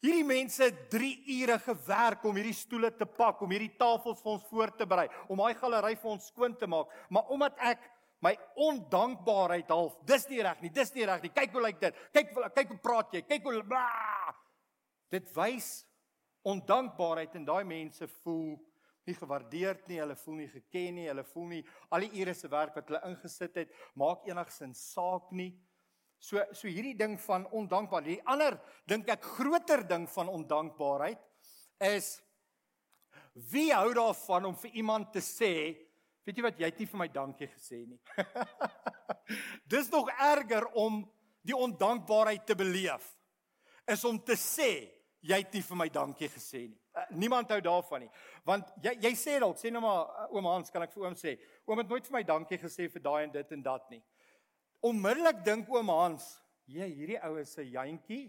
Hierdie 0.00 0.24
mense 0.24 0.62
het 0.62 0.90
3 0.90 1.24
ure 1.42 1.58
gewerk 1.58 2.24
om 2.24 2.36
hierdie 2.36 2.54
stoele 2.54 2.92
te 2.96 3.06
pak, 3.06 3.40
om 3.42 3.50
hierdie 3.50 3.76
tafels 3.76 4.22
vir 4.22 4.32
ons 4.32 4.44
voor 4.44 4.70
te 4.76 4.86
berei, 4.86 5.08
om 5.28 5.36
daai 5.36 5.54
galery 5.54 5.96
vir 5.96 6.10
ons 6.10 6.26
skoon 6.26 6.54
te 6.56 6.66
maak, 6.66 6.86
maar 7.10 7.26
omdat 7.34 7.58
ek 7.58 7.80
my 8.24 8.34
ondankbaarheid 8.58 9.68
half. 9.70 9.98
Dis 10.06 10.26
nie 10.30 10.40
reg 10.42 10.62
nie. 10.62 10.72
Dis 10.74 10.90
nie 10.94 11.06
reg 11.06 11.22
nie. 11.22 11.32
Kyk 11.34 11.52
hoe 11.54 11.62
lyk 11.62 11.82
dit. 11.82 12.00
Kyk 12.14 12.32
kyk 12.56 12.72
hoe 12.74 12.80
praat 12.82 13.14
jy. 13.14 13.22
Kyk 13.28 13.46
hoe 13.46 13.62
bla. 13.66 13.84
Dit 15.12 15.30
wys 15.36 15.70
ondankbaarheid 16.48 17.36
en 17.38 17.46
daai 17.46 17.64
mense 17.68 18.08
voel 18.22 18.56
nie 19.08 19.16
gewaardeerd 19.16 19.86
nie, 19.88 20.00
hulle 20.02 20.16
voel 20.20 20.42
nie 20.42 20.50
geken 20.52 20.98
nie, 20.98 21.06
hulle 21.08 21.24
voel 21.30 21.46
nie 21.54 21.62
al 21.94 22.04
die 22.04 22.20
ure 22.20 22.34
se 22.36 22.50
werk 22.52 22.76
wat 22.76 22.90
hulle 22.90 23.00
ingesit 23.08 23.56
het 23.62 23.72
maak 23.98 24.26
enigsins 24.28 24.82
saak 24.92 25.32
nie. 25.32 25.50
So 26.20 26.42
so 26.52 26.68
hierdie 26.68 26.96
ding 26.98 27.16
van 27.22 27.46
ondankbaarheid. 27.54 28.18
Die 28.18 28.28
ander 28.28 28.58
dink 28.90 29.08
ek 29.08 29.24
groter 29.38 29.84
ding 29.88 30.08
van 30.12 30.32
ondankbaarheid 30.34 31.22
is 31.88 32.18
wie 33.52 33.70
hou 33.70 33.92
daarvan 33.94 34.50
om 34.50 34.56
vir 34.58 34.74
iemand 34.82 35.12
te 35.14 35.22
sê, 35.22 35.52
weet 36.28 36.36
jy 36.36 36.44
wat, 36.44 36.58
jy 36.60 36.68
het 36.68 36.80
nie 36.82 36.88
vir 36.90 37.00
my 37.00 37.08
dankie 37.08 37.48
gesê 37.48 37.78
nie. 37.88 37.98
Dis 39.72 39.88
nog 39.92 40.10
erger 40.12 40.66
om 40.76 41.00
die 41.46 41.56
ondankbaarheid 41.56 42.44
te 42.46 42.56
beleef 42.58 43.06
is 43.88 44.04
om 44.04 44.18
te 44.20 44.36
sê 44.36 44.70
jy 45.24 45.38
het 45.40 45.54
nie 45.56 45.62
vir 45.64 45.78
my 45.80 45.88
dankie 45.92 46.28
gesê 46.30 46.66
nie. 46.66 46.76
Uh, 46.92 47.06
niemand 47.16 47.50
hou 47.54 47.58
daarvan 47.64 48.04
nie. 48.04 48.10
Want 48.46 48.68
jy 48.84 48.92
jy 49.06 49.12
sê 49.16 49.38
dalk, 49.40 49.56
sê 49.60 49.72
nou 49.72 49.80
maar 49.82 50.04
uh, 50.04 50.26
oom 50.36 50.50
Hans, 50.50 50.72
kan 50.74 50.84
ek 50.84 50.92
vir 50.92 51.06
oom 51.06 51.16
sê, 51.18 51.34
oom 51.66 51.80
het 51.80 51.88
nooit 51.88 52.06
vir 52.06 52.16
my 52.18 52.22
dankie 52.28 52.60
gesê 52.60 52.90
vir 52.92 53.04
daai 53.04 53.22
en 53.24 53.32
dit 53.34 53.56
en 53.56 53.64
dat 53.64 53.88
nie. 53.94 54.02
Onmiddellik 54.84 55.40
dink 55.46 55.72
oom 55.72 55.90
Hans, 55.94 56.28
jy 56.68 56.86
hierdie 56.92 57.20
ou 57.24 57.38
is 57.40 57.56
'n 57.58 57.72
jantjie. 57.72 58.26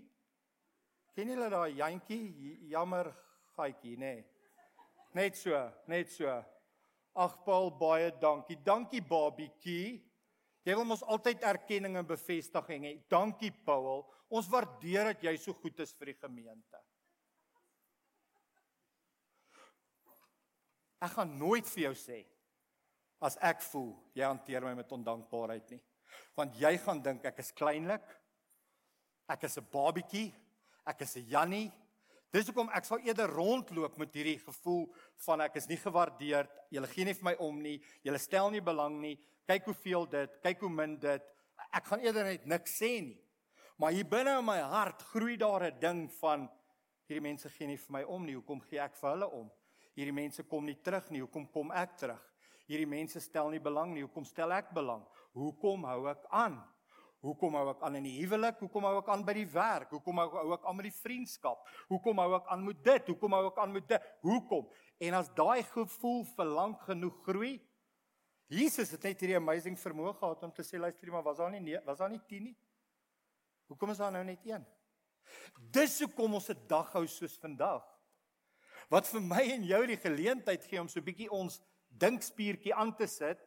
Ken 1.16 1.30
julle 1.30 1.50
daai 1.52 1.76
jantjie? 1.76 2.24
Jammer 2.72 3.12
gaatjie, 3.58 3.98
nê. 3.98 4.14
Nee. 4.16 4.26
Net 5.14 5.36
so, 5.36 5.58
net 5.88 6.12
so. 6.14 6.32
Ag 7.20 7.42
Paul, 7.44 7.74
baie 7.76 8.14
dankie. 8.22 8.56
Dankie 8.64 9.02
babietjie. 9.04 10.00
Jy 10.64 10.76
wil 10.78 10.86
mos 10.88 11.04
altyd 11.04 11.44
erkenning 11.44 11.98
en 12.00 12.08
bevestiging 12.08 12.86
hê. 12.88 12.94
Dankie 13.12 13.52
Paul. 13.66 14.06
Ons 14.32 14.48
waardeer 14.52 15.12
dat 15.12 15.26
jy 15.26 15.34
so 15.42 15.56
goed 15.58 15.80
is 15.84 15.92
vir 15.98 16.14
die 16.14 16.20
gemeente. 16.20 16.80
Ek 21.00 21.16
gaan 21.16 21.32
nooit 21.40 21.68
vir 21.72 21.90
jou 21.90 21.96
sê 21.96 22.24
as 23.24 23.36
ek 23.44 23.64
voel 23.68 23.94
jy 24.16 24.24
hanteer 24.28 24.64
my 24.64 24.74
met 24.78 24.92
ondankbaarheid 24.96 25.76
nie. 25.76 25.82
Want 26.40 26.56
jy 26.60 26.72
gaan 26.84 27.02
dink 27.04 27.26
ek 27.28 27.40
is 27.44 27.52
kleinlik. 27.56 28.04
Ek 29.28 29.44
is 29.44 29.58
'n 29.58 29.68
babietjie. 29.72 30.34
Ek 30.86 31.02
is 31.02 31.18
'n 31.18 31.28
Jannie. 31.28 31.72
Dis 32.30 32.46
hoekom 32.46 32.70
ek 32.78 32.86
sal 32.86 33.02
eerder 33.02 33.32
rondloop 33.34 33.96
met 33.98 34.14
hierdie 34.14 34.38
gevoel 34.44 34.84
van 35.26 35.42
ek 35.48 35.56
is 35.58 35.66
nie 35.70 35.80
gewaardeerd. 35.82 36.52
Julle 36.70 36.90
gee 36.92 37.08
nie 37.08 37.16
vir 37.18 37.26
my 37.32 37.34
om 37.42 37.58
nie. 37.64 37.80
Julle 38.06 38.22
stel 38.22 38.52
nie 38.54 38.62
belang 38.62 39.00
nie. 39.02 39.16
Kyk 39.50 39.72
hoeveel 39.72 40.06
dit, 40.12 40.36
kyk 40.44 40.62
hoe 40.62 40.70
min 40.70 40.94
dit. 41.02 41.26
Ek 41.74 41.90
gaan 41.90 42.06
eerder 42.06 42.30
net 42.30 42.46
niks 42.46 42.78
sê 42.78 42.92
nie. 43.02 43.18
Maar 43.82 43.96
hier 43.96 44.06
binne 44.06 44.36
in 44.38 44.46
my 44.46 44.60
hart 44.62 45.02
groei 45.10 45.38
daar 45.38 45.64
'n 45.72 45.80
ding 45.80 46.12
van 46.20 46.50
hierdie 47.08 47.24
mense 47.24 47.50
gee 47.50 47.68
nie 47.68 47.78
vir 47.78 47.92
my 47.92 48.04
om 48.04 48.26
nie. 48.26 48.36
Hoekom 48.36 48.62
gee 48.62 48.80
ek 48.80 48.96
vir 48.96 49.10
hulle 49.10 49.30
om? 49.32 49.50
Hierdie 49.96 50.14
mense 50.14 50.44
kom 50.44 50.66
nie 50.66 50.78
terug 50.84 51.10
nie. 51.10 51.22
Hoekom 51.22 51.48
kom 51.52 51.72
ek 51.72 51.98
terug? 51.98 52.22
Hierdie 52.68 52.86
mense 52.86 53.20
stel 53.20 53.50
nie 53.50 53.60
belang 53.60 53.94
nie. 53.94 54.04
Hoekom 54.04 54.26
stel 54.26 54.52
ek 54.52 54.70
belang? 54.74 55.06
Hoekom 55.34 55.84
hou 55.84 56.08
ek 56.08 56.26
aan? 56.30 56.62
Hoekom 57.20 57.56
hou 57.60 57.66
ek 57.74 57.82
aan 57.84 57.98
in 58.00 58.06
die 58.08 58.16
huwelik? 58.22 58.62
Hoekom 58.64 58.86
hou 58.88 58.94
ek 59.02 59.10
aan 59.12 59.26
by 59.28 59.34
die 59.36 59.48
werk? 59.52 59.90
Hoekom 59.92 60.22
hou 60.22 60.54
ek 60.56 60.68
aan 60.70 60.78
met 60.80 60.88
die 60.88 60.96
vriendskap? 60.96 61.66
Hoekom 61.90 62.22
hou 62.24 62.30
ek 62.38 62.48
aan 62.54 62.64
met 62.64 62.80
dit? 62.86 63.10
Hoekom 63.12 63.36
hou 63.36 63.42
ek 63.50 63.60
aan 63.60 63.74
met 63.76 63.90
dit? 63.90 64.06
Hoekom? 64.24 64.70
En 65.04 65.18
as 65.20 65.32
daai 65.36 65.64
gevoel 65.68 66.24
vir 66.32 66.48
lank 66.48 66.86
genoeg 66.88 67.20
groei, 67.26 67.54
Jesus 68.50 68.96
het 68.96 69.04
net 69.06 69.20
hierdie 69.22 69.38
amazing 69.38 69.76
vermoë 69.78 70.16
gehad 70.18 70.48
om 70.48 70.54
te 70.56 70.64
sê 70.66 70.80
luister, 70.80 71.12
maar 71.14 71.26
was 71.28 71.38
daar 71.38 71.52
nie 71.54 71.76
was 71.86 72.00
daar 72.00 72.10
nie 72.10 72.22
10 72.32 72.48
nie? 72.48 72.56
Hoekom 73.70 73.92
is 73.94 74.00
daar 74.02 74.16
nou 74.16 74.24
net 74.26 74.48
1? 74.48 74.64
Dis 75.76 76.00
hoekom 76.02 76.40
ons 76.40 76.50
'n 76.50 76.68
dag 76.68 76.90
hou 76.94 77.06
soos 77.06 77.38
vandag. 77.38 77.84
Wat 78.90 79.08
vir 79.08 79.22
my 79.22 79.44
en 79.54 79.64
jou 79.64 79.86
die 79.86 79.98
geleentheid 79.98 80.66
gee 80.66 80.82
om 80.82 80.88
so 80.88 81.00
'n 81.00 81.06
bietjie 81.06 81.30
ons 81.30 81.62
dinkspiertjie 81.90 82.74
aan 82.74 82.96
te 82.96 83.08
sit 83.08 83.38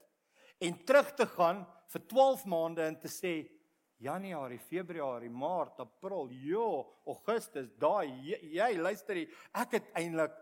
en 0.61 0.85
terug 0.85 1.15
te 1.15 1.27
gaan 1.27 1.67
vir 1.89 2.07
12 2.07 2.45
maande 2.47 2.83
en 2.83 3.01
te 3.01 3.09
sê 3.09 3.49
Januarie, 4.03 4.59
Februarie, 4.59 5.31
Maart, 5.31 5.81
April, 5.81 6.31
jo, 6.43 6.69
Augustus, 7.07 7.69
daai 7.79 8.11
jy, 8.27 8.39
jy 8.57 8.71
luister 8.81 9.21
jy, 9.21 9.29
ek 9.63 9.77
het 9.79 9.93
eintlik 9.99 10.35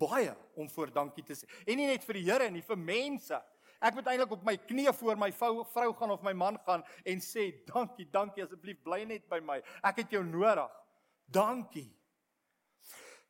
baie 0.00 0.32
om 0.58 0.68
voor 0.72 0.90
dankie 0.92 1.24
te 1.24 1.36
sê. 1.38 1.46
En 1.66 1.78
nie 1.78 1.86
net 1.86 2.04
vir 2.04 2.18
die 2.18 2.24
Here 2.26 2.48
nie, 2.50 2.64
vir 2.66 2.80
mense. 2.80 3.38
Ek 3.78 3.94
moet 3.94 4.08
eintlik 4.10 4.32
op 4.34 4.44
my 4.46 4.56
knieë 4.58 4.94
voor 4.96 5.20
my 5.20 5.28
vrou, 5.36 5.62
vrou 5.70 5.92
gaan 5.98 6.14
of 6.16 6.24
my 6.24 6.32
man 6.36 6.58
gaan 6.66 6.82
en 7.06 7.22
sê 7.22 7.50
dankie, 7.68 8.08
dankie 8.12 8.44
asseblief 8.44 8.80
bly 8.84 9.04
net 9.08 9.28
by 9.30 9.38
my. 9.44 9.60
Ek 9.86 10.02
het 10.02 10.16
jou 10.16 10.24
nodig. 10.26 10.72
Dankie. 11.30 11.88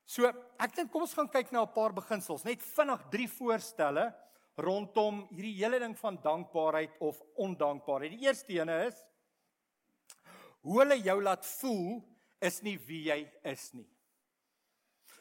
So, 0.06 0.30
ek 0.62 0.76
dink 0.76 0.92
kom 0.92 1.02
ons 1.02 1.16
gaan 1.18 1.28
kyk 1.28 1.50
na 1.52 1.64
'n 1.66 1.74
paar 1.74 1.92
beginsels, 1.92 2.44
net 2.44 2.62
vinnig 2.62 3.02
drie 3.10 3.28
voorstelle 3.28 4.14
rondom 4.56 5.26
hierdie 5.34 5.58
hele 5.58 5.80
ding 5.80 5.96
van 5.98 6.16
dankbaarheid 6.22 6.94
of 7.00 7.20
ondankbaarheid. 7.34 8.12
Die 8.12 8.26
eerste 8.26 8.52
ene 8.52 8.86
is 8.86 9.02
hoe 10.66 10.80
hulle 10.82 10.98
jou 10.98 11.20
laat 11.22 11.46
voel 11.60 12.00
is 12.42 12.58
nie 12.66 12.76
wie 12.88 13.04
jy 13.06 13.20
is 13.46 13.68
nie. 13.76 13.86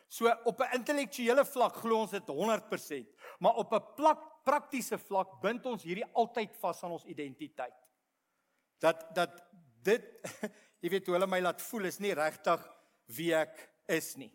So 0.09 0.29
op 0.45 0.61
'n 0.61 0.79
intellektuele 0.79 1.45
vlak 1.45 1.75
glo 1.81 2.01
ons 2.01 2.11
dit 2.11 2.27
100%, 2.27 3.07
maar 3.39 3.55
op 3.55 3.73
'n 3.73 3.93
plak 3.95 4.21
praktiese 4.43 4.97
vlak 4.97 5.41
bind 5.41 5.65
ons 5.65 5.83
hierdie 5.83 6.05
altyd 6.13 6.55
vas 6.61 6.83
aan 6.83 6.91
ons 6.91 7.05
identiteit. 7.05 7.73
Dat 8.79 9.15
dat 9.15 9.43
dit 9.83 10.03
jy 10.81 10.89
weet 10.89 11.05
hoe 11.05 11.15
hulle 11.15 11.27
my 11.27 11.41
laat 11.41 11.61
voel 11.61 11.85
is 11.85 11.99
nie 11.99 12.13
regtig 12.13 12.61
wie 13.05 13.33
ek 13.35 13.69
is 13.87 14.15
nie. 14.15 14.31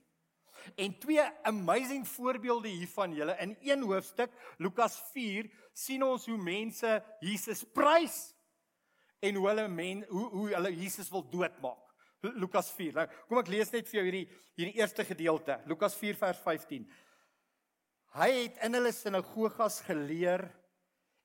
En 0.77 0.99
twee 0.99 1.23
amazing 1.43 2.09
voorbeelde 2.09 2.69
hiervan 2.69 3.15
julle 3.15 3.37
in 3.39 3.57
een 3.61 3.83
hoofstuk 3.83 4.31
Lukas 4.59 5.01
4 5.13 5.51
sien 5.73 6.03
ons 6.03 6.27
hoe 6.27 6.37
mense 6.37 7.03
Jesus 7.21 7.65
prys 7.65 8.35
en 9.21 9.37
hoe 9.37 9.47
hulle 9.49 9.69
men 9.69 10.05
hoe 10.09 10.29
hoe 10.33 10.49
hulle 10.55 10.73
Jesus 10.75 11.11
wil 11.13 11.25
doodmaak. 11.31 11.87
Lukas 12.21 12.69
4. 12.77 12.97
Nou, 12.99 13.07
kom 13.29 13.41
ek 13.41 13.51
lees 13.53 13.71
net 13.73 13.89
vir 13.89 14.01
jou 14.01 14.07
hierdie 14.09 14.27
hierdie 14.61 14.81
eerste 14.83 15.07
gedeelte. 15.09 15.57
Lukas 15.71 15.95
4 15.97 16.19
vers 16.21 16.41
15. 16.45 16.85
Hy 18.19 18.31
het 18.35 18.59
in 18.67 18.77
hulle 18.77 18.93
sinagogas 18.93 19.79
geleer 19.87 20.45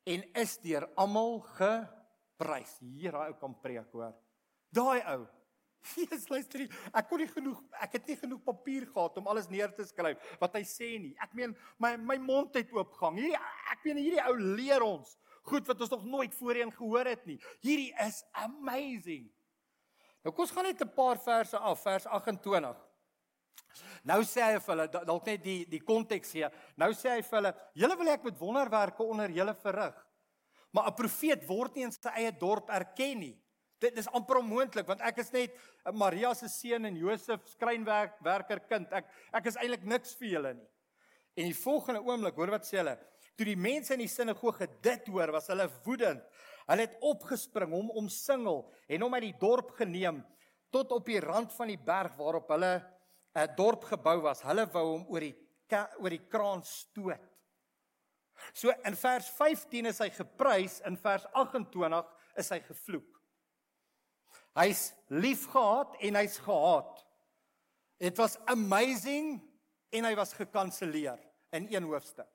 en 0.08 0.24
is 0.38 0.54
deur 0.64 0.86
almal 1.02 1.42
geprys. 1.58 2.78
Hier 2.80 3.16
daai 3.16 3.32
ou 3.34 3.40
kan 3.42 3.58
preek 3.64 3.90
hoor. 3.96 4.14
Daai 4.76 5.02
ou. 5.16 5.26
Jesus 5.96 6.30
luister 6.32 6.64
ek 6.66 7.10
kon 7.10 7.22
nie 7.22 7.30
genoeg 7.30 7.60
ek 7.84 8.00
het 8.00 8.08
nie 8.10 8.18
genoeg 8.18 8.42
papier 8.46 8.88
gehad 8.90 9.20
om 9.22 9.28
alles 9.30 9.52
neer 9.52 9.70
te 9.76 9.86
skryf 9.86 10.22
wat 10.42 10.56
hy 10.58 10.64
sê 10.68 10.96
nie. 11.02 11.14
Ek 11.22 11.36
meen 11.38 11.58
my 11.82 11.96
my 12.00 12.18
mond 12.22 12.56
het 12.58 12.72
oopgang. 12.76 13.20
Hierdie 13.20 13.40
ek 13.74 13.86
meen 13.88 14.02
hierdie 14.02 14.24
ou 14.26 14.36
leer 14.56 14.86
ons 14.86 15.18
goed 15.46 15.68
wat 15.68 15.82
ons 15.82 15.94
nog 15.94 16.06
nooit 16.06 16.36
voorheen 16.36 16.72
gehoor 16.74 17.06
het 17.06 17.26
nie. 17.26 17.38
Hierdie 17.62 17.94
is 18.06 18.24
amazing. 18.32 19.30
Nou 20.26 20.34
kom 20.34 20.46
ons 20.48 20.52
gaan 20.52 20.66
net 20.66 20.82
'n 20.82 20.94
paar 20.94 21.20
verse 21.22 21.58
af, 21.58 21.82
vers 21.82 22.06
28. 22.06 22.76
Nou 24.04 24.22
sê 24.24 24.42
hy 24.42 24.60
vir 24.60 24.76
hulle 24.76 25.06
dalk 25.06 25.26
net 25.26 25.44
die 25.44 25.66
die 25.70 25.82
konteks 25.84 26.32
hier. 26.32 26.52
Nou 26.78 26.92
sê 26.94 27.16
hy 27.16 27.22
vir 27.22 27.38
hulle, 27.40 27.54
julle 27.74 27.98
wil 27.98 28.10
ek 28.10 28.24
met 28.24 28.40
wonderwerke 28.40 29.04
onder 29.04 29.30
julle 29.30 29.54
verrig. 29.54 29.96
Maar 30.72 30.88
'n 30.88 30.96
profeet 30.96 31.48
word 31.48 31.76
nie 31.76 31.84
in 31.84 31.92
sy 31.92 32.10
eie 32.16 32.32
dorp 32.32 32.70
erken 32.70 33.20
nie. 33.20 33.42
Dit 33.80 33.98
is 33.98 34.08
amper 34.08 34.38
onmoontlik 34.38 34.88
want 34.88 35.02
ek 35.02 35.18
is 35.18 35.32
net 35.32 35.56
Maria 35.94 36.34
se 36.34 36.48
seun 36.48 36.86
en 36.86 36.96
Josef 36.96 37.48
skrynwerk 37.48 38.20
werker 38.24 38.60
kind. 38.60 38.92
Ek 38.92 39.06
ek 39.34 39.46
is 39.46 39.58
eintlik 39.58 39.84
niks 39.84 40.16
vir 40.16 40.28
julle 40.28 40.54
nie. 40.54 40.70
En 41.36 41.46
die 41.46 41.54
volgende 41.54 42.02
oomblik, 42.02 42.36
hoor 42.36 42.52
wat 42.52 42.64
sê 42.64 42.78
hulle? 42.80 42.98
Toe 43.36 43.46
die 43.50 43.60
mense 43.60 43.94
in 43.94 44.04
die 44.04 44.12
sinagoge 44.12 44.68
dit 44.84 45.08
hoor, 45.12 45.34
was 45.36 45.50
hulle 45.52 45.68
woedend. 45.86 46.24
Hulle 46.66 46.88
het 46.88 46.98
opgespring, 47.04 47.74
hom 47.76 47.92
omsingel 48.00 48.64
en 48.88 49.06
hom 49.06 49.18
uit 49.18 49.28
die 49.28 49.38
dorp 49.42 49.76
geneem 49.78 50.24
tot 50.74 50.92
op 50.92 51.06
die 51.08 51.22
rand 51.24 51.54
van 51.56 51.70
die 51.72 51.80
berg 51.80 52.16
waarop 52.18 52.50
hulle 52.52 52.74
'n 53.36 53.56
dorp 53.56 53.84
gebou 53.84 54.22
was. 54.22 54.42
Hulle 54.42 54.66
wou 54.72 54.86
hom 54.94 55.06
oor 55.12 55.20
die 55.20 55.36
oor 56.00 56.10
die 56.10 56.28
kraan 56.30 56.64
stoot. 56.64 57.22
So 58.54 58.72
in 58.86 58.96
vers 58.96 59.30
15 59.30 59.86
is 59.86 60.00
hy 60.00 60.10
geprys, 60.10 60.82
in 60.86 60.98
vers 60.98 61.26
28 61.34 62.06
is 62.38 62.50
hy 62.50 62.60
gevloek. 62.60 63.22
Hy's 64.56 64.94
liefgehad 65.12 65.98
en 66.00 66.16
hy's 66.16 66.38
gehaat. 66.44 67.02
It 68.00 68.18
was 68.18 68.38
amazing 68.52 69.42
en 69.92 70.08
hy 70.08 70.16
was 70.16 70.36
gekanselleer 70.36 71.20
in 71.56 71.68
een 71.72 71.84
hoofstuk. 71.84 72.35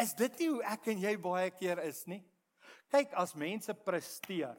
Is 0.00 0.12
dit 0.14 0.40
nie 0.40 0.48
hoe 0.52 0.64
ek 0.68 0.90
en 0.92 1.00
jy 1.00 1.14
baie 1.20 1.50
keer 1.56 1.80
is 1.86 2.02
nie? 2.10 2.20
Kyk, 2.92 3.14
as 3.18 3.34
mense 3.34 3.74
presteer, 3.86 4.56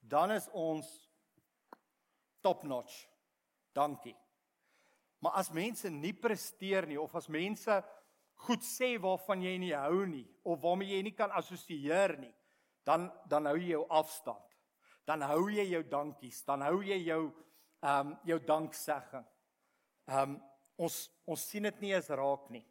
dan 0.00 0.32
is 0.32 0.46
ons 0.56 0.88
top 2.40 2.62
notch. 2.64 3.04
Dankie. 3.76 4.16
Maar 5.20 5.40
as 5.42 5.50
mense 5.52 5.90
nie 5.92 6.14
presteer 6.16 6.86
nie 6.88 6.98
of 7.00 7.12
as 7.18 7.28
mense 7.28 7.80
goed 8.46 8.64
sê 8.64 8.94
waarvan 9.02 9.42
jy 9.44 9.56
nie 9.60 9.74
hou 9.76 10.06
nie 10.08 10.24
of 10.48 10.62
waarmee 10.62 10.94
jy 10.94 11.02
nie 11.04 11.16
kan 11.16 11.32
assosieer 11.36 12.16
nie, 12.22 12.32
dan 12.88 13.10
dan 13.28 13.50
hou 13.50 13.58
jy 13.60 13.74
jou 13.74 13.84
afstand. 13.92 14.46
Dan 15.04 15.26
hou 15.26 15.50
jy 15.52 15.66
jou 15.74 15.82
dankies, 15.90 16.40
dan 16.46 16.64
hou 16.64 16.80
jy 16.86 17.02
jou 17.04 17.26
ehm 17.82 18.12
um, 18.12 18.16
jou 18.24 18.38
danksegging. 18.46 19.26
Ehm 20.08 20.36
um, 20.36 20.40
ons 20.80 20.96
ons 21.28 21.48
sien 21.50 21.68
dit 21.68 21.80
nie 21.84 21.92
eens 21.92 22.08
raak 22.16 22.48
nie. 22.50 22.64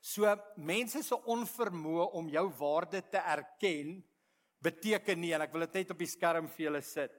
So 0.00 0.30
mense 0.56 1.02
se 1.02 1.16
onvermoë 1.16 2.10
om 2.18 2.28
jou 2.30 2.46
waarde 2.60 3.02
te 3.10 3.18
erken 3.18 3.98
beteken 4.62 5.20
nie 5.20 5.32
en 5.34 5.44
ek 5.44 5.54
wil 5.54 5.66
dit 5.66 5.80
net 5.80 5.94
op 5.94 6.02
die 6.02 6.10
skerm 6.10 6.48
vir 6.50 6.68
julle 6.68 6.82
sit. 6.86 7.14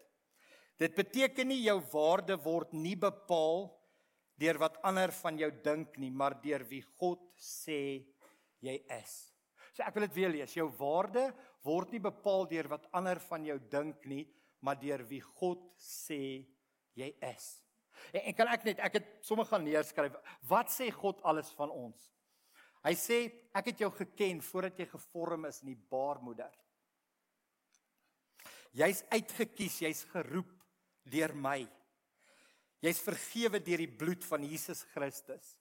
Dit 0.79 0.95
beteken 0.95 1.49
nie 1.51 1.61
jou 1.65 1.77
waarde 1.91 2.37
word 2.39 2.71
nie 2.75 2.95
bepaal 2.99 3.67
deur 4.39 4.59
wat 4.61 4.77
ander 4.87 5.11
van 5.11 5.39
jou 5.39 5.49
dink 5.63 5.97
nie, 5.99 6.11
maar 6.11 6.37
deur 6.39 6.63
wie 6.69 6.83
God 6.99 7.19
sê 7.35 8.05
jy 8.63 8.77
is. 8.95 9.15
So 9.75 9.83
ek 9.83 9.95
wil 9.95 10.07
dit 10.07 10.15
weer 10.15 10.31
lees. 10.31 10.55
Jou 10.55 10.69
waarde 10.79 11.29
word 11.67 11.91
nie 11.91 12.03
bepaal 12.03 12.47
deur 12.47 12.69
wat 12.71 12.87
ander 12.95 13.19
van 13.27 13.43
jou 13.47 13.57
dink 13.71 14.07
nie, 14.07 14.23
maar 14.63 14.79
deur 14.79 15.03
wie 15.07 15.21
God 15.39 15.61
sê 15.79 16.47
jy 16.99 17.09
is. 17.27 17.49
En, 18.13 18.23
en 18.23 18.37
kan 18.37 18.51
ek 18.55 18.65
net 18.67 18.79
ek 18.87 19.01
het 19.01 19.11
sommer 19.27 19.47
gaan 19.47 19.65
neerskryf. 19.67 20.15
Wat 20.47 20.71
sê 20.71 20.87
God 20.95 21.19
alles 21.27 21.51
van 21.59 21.71
ons? 21.75 22.09
Hy 22.89 22.95
sê 22.97 23.17
ek 23.53 23.69
het 23.69 23.83
jou 23.83 23.91
geken 23.93 24.39
voordat 24.41 24.79
jy 24.81 24.87
gevorm 24.89 25.45
is 25.45 25.61
in 25.61 25.75
die 25.75 25.81
baarmoeder. 25.91 26.49
Jy's 28.73 29.03
uitgekies, 29.13 29.83
jy's 29.85 30.01
geroep 30.09 30.49
deur 31.05 31.35
my. 31.37 31.59
Jy's 32.81 33.01
vergewe 33.03 33.61
deur 33.61 33.83
die 33.83 33.93
bloed 34.01 34.25
van 34.25 34.45
Jesus 34.47 34.81
Christus. 34.95 35.53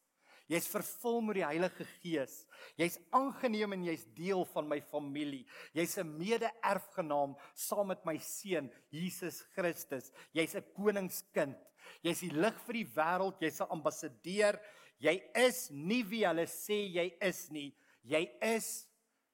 Jy's 0.49 0.69
vervul 0.73 1.21
met 1.27 1.37
die 1.37 1.45
Heilige 1.45 1.85
Gees. 1.99 2.39
Jy's 2.81 2.97
aangeneem 3.13 3.75
en 3.77 3.85
jy's 3.91 4.07
deel 4.17 4.47
van 4.55 4.69
my 4.71 4.79
familie. 4.81 5.45
Jy's 5.77 5.99
'n 5.99 6.17
mede-erfgenaam 6.17 7.37
saam 7.55 7.89
met 7.89 8.07
my 8.07 8.17
seun 8.17 8.73
Jesus 8.89 9.43
Christus. 9.53 10.11
Jy's 10.33 10.57
'n 10.57 10.65
koningskind. 10.73 11.59
Jy's 12.03 12.21
die 12.21 12.33
lig 12.33 12.57
vir 12.65 12.73
die 12.73 12.89
wêreld. 12.97 13.41
Jy's 13.41 13.61
'n 13.61 13.69
ambassadeur. 13.69 14.57
Jy 14.99 15.15
is 15.47 15.69
nie 15.71 16.03
wie 16.07 16.25
hulle 16.27 16.47
sê 16.51 16.81
jy 16.91 17.07
is 17.23 17.47
nie. 17.55 17.71
Jy 18.03 18.25
is 18.55 18.69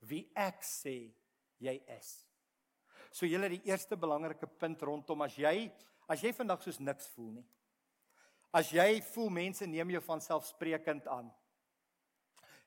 wie 0.04 0.26
ek 0.36 0.64
sê 0.66 1.14
jy 1.62 1.78
is. 1.96 2.10
So 3.14 3.28
julle 3.30 3.48
die 3.52 3.62
eerste 3.70 3.96
belangrike 3.96 4.48
punt 4.60 4.82
rondom 4.82 5.24
as 5.24 5.38
jy 5.38 5.70
as 6.10 6.20
jy 6.20 6.34
vandag 6.36 6.60
soos 6.64 6.80
niks 6.82 7.08
voel 7.14 7.38
nie. 7.38 7.46
As 8.54 8.70
jy 8.74 9.00
voel 9.14 9.32
mense 9.34 9.66
neem 9.66 9.94
jou 9.96 10.02
van 10.04 10.20
selfsprekend 10.22 11.08
aan. 11.10 11.30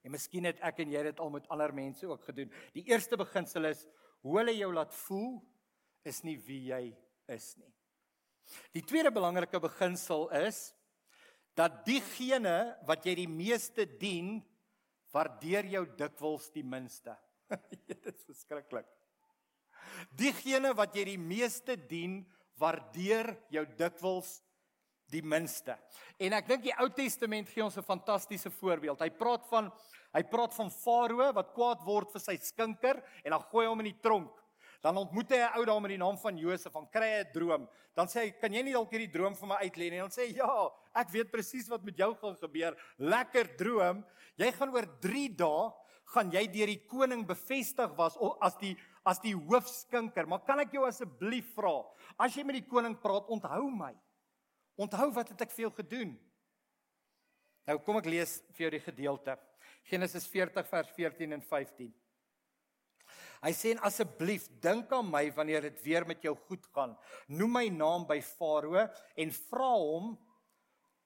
En 0.04 0.14
miskien 0.16 0.48
het 0.48 0.60
ek 0.66 0.82
en 0.84 0.92
jy 0.96 1.04
dit 1.10 1.20
al 1.20 1.32
met 1.34 1.48
ander 1.54 1.74
mense 1.76 2.08
ook 2.08 2.26
gedoen. 2.30 2.52
Die 2.74 2.86
eerste 2.90 3.20
beginsel 3.20 3.70
is 3.70 3.86
hoe 4.26 4.40
hulle 4.40 4.56
jou 4.58 4.72
laat 4.74 4.96
voel 5.06 5.38
is 6.08 6.24
nie 6.24 6.38
wie 6.48 6.64
jy 6.72 6.82
is 7.32 7.54
nie. 7.60 7.72
Die 8.76 8.84
tweede 8.88 9.12
belangrike 9.12 9.60
beginsel 9.60 10.30
is 10.40 10.72
dat 11.58 11.82
diegene 11.88 12.78
wat 12.86 13.06
jy 13.08 13.16
die 13.24 13.32
meeste 13.32 13.88
dien, 13.98 14.38
waardeer 15.14 15.66
jou 15.72 15.84
dikwels 15.98 16.52
die 16.54 16.66
minste. 16.66 17.16
dit 17.90 18.10
is 18.12 18.26
verskriklik. 18.28 18.86
Diegene 20.18 20.76
wat 20.78 20.94
jy 20.96 21.08
die 21.16 21.22
meeste 21.22 21.78
dien, 21.90 22.20
waardeer 22.62 23.32
jou 23.54 23.64
dikwels 23.78 24.38
die 25.14 25.24
minste. 25.24 25.78
En 26.20 26.36
ek 26.36 26.50
dink 26.50 26.66
die 26.68 26.76
Ou 26.82 26.90
Testament 26.94 27.50
gee 27.50 27.64
ons 27.64 27.78
'n 27.78 27.86
fantastiese 27.86 28.52
voorbeeld. 28.52 29.00
Hy 29.00 29.10
praat 29.10 29.48
van 29.50 29.72
hy 30.14 30.24
praat 30.24 30.54
van 30.54 30.72
Farao 30.72 31.34
wat 31.34 31.54
kwaad 31.54 31.84
word 31.86 32.12
vir 32.12 32.22
sy 32.22 32.38
skinker 32.38 33.02
en 33.24 33.32
dan 33.32 33.44
gooi 33.52 33.68
hom 33.68 33.80
in 33.80 33.92
die 33.94 34.02
tronk. 34.02 34.34
Dan 34.82 34.98
ontmoet 34.98 35.32
hy 35.32 35.38
'n 35.38 35.58
ou 35.58 35.66
daar 35.66 35.82
met 35.82 35.90
die 35.90 35.98
naam 35.98 36.18
van 36.18 36.38
Josef 36.38 36.72
van 36.72 36.90
kry 36.90 37.20
'n 37.20 37.32
droom. 37.34 37.68
Dan 37.96 38.08
sê 38.08 38.20
hy, 38.22 38.32
"Kan 38.32 38.54
jy 38.54 38.62
nie 38.64 38.74
dalk 38.74 38.92
hierdie 38.92 39.12
droom 39.12 39.36
vir 39.36 39.48
my 39.48 39.56
uitlê 39.56 39.90
nie?" 39.90 40.00
En 40.00 40.10
dan 40.10 40.12
sê 40.12 40.28
hy, 40.28 40.36
"Ja, 40.36 40.70
ek 40.96 41.10
weet 41.10 41.32
presies 41.32 41.68
wat 41.70 41.84
met 41.84 41.98
jou 41.98 42.16
gaan 42.16 42.36
gebeur. 42.36 42.76
Lekker 42.98 43.58
droom. 43.58 44.06
Jy 44.38 44.52
gaan 44.52 44.70
oor 44.70 45.00
3 45.00 45.30
dae 45.30 45.74
gaan 46.06 46.32
jy 46.32 46.48
deur 46.48 46.68
die 46.68 46.86
koning 46.88 47.26
bevestig 47.26 47.96
was 47.96 48.18
as 48.42 48.56
die 48.58 48.78
as 49.06 49.20
die 49.20 49.34
hoofskinker. 49.34 50.28
Maar 50.28 50.40
kan 50.40 50.60
ek 50.60 50.72
jou 50.72 50.86
asseblief 50.86 51.56
vra, 51.56 51.86
as 52.20 52.36
jy 52.36 52.44
met 52.44 52.56
die 52.56 52.70
koning 52.70 52.96
praat, 53.00 53.28
onthou 53.28 53.70
my." 53.70 53.96
Onthou 54.78 55.12
wat 55.12 55.30
het 55.30 55.42
ek 55.42 55.52
vir 55.52 55.64
jou 55.66 55.72
gedoen? 55.72 56.20
Nou 57.68 57.80
kom 57.80 57.98
ek 57.98 58.06
lees 58.06 58.38
vir 58.54 58.68
jou 58.68 58.70
die 58.78 58.86
gedeelte. 58.86 59.38
Genesis 59.90 60.28
40 60.28 60.68
vers 60.70 60.90
14 60.96 61.34
en 61.34 61.42
15. 61.42 61.94
Hy 63.44 63.54
sê 63.54 63.76
asseblief 63.86 64.48
dink 64.64 64.92
aan 64.96 65.10
my 65.12 65.28
wanneer 65.36 65.68
dit 65.70 65.84
weer 65.86 66.08
met 66.10 66.24
jou 66.26 66.34
goed 66.48 66.66
gaan. 66.74 66.96
Noem 67.28 67.54
my 67.60 67.66
naam 67.74 68.08
by 68.10 68.20
Farao 68.26 68.88
en 69.16 69.34
vra 69.50 69.72
hom 69.76 70.16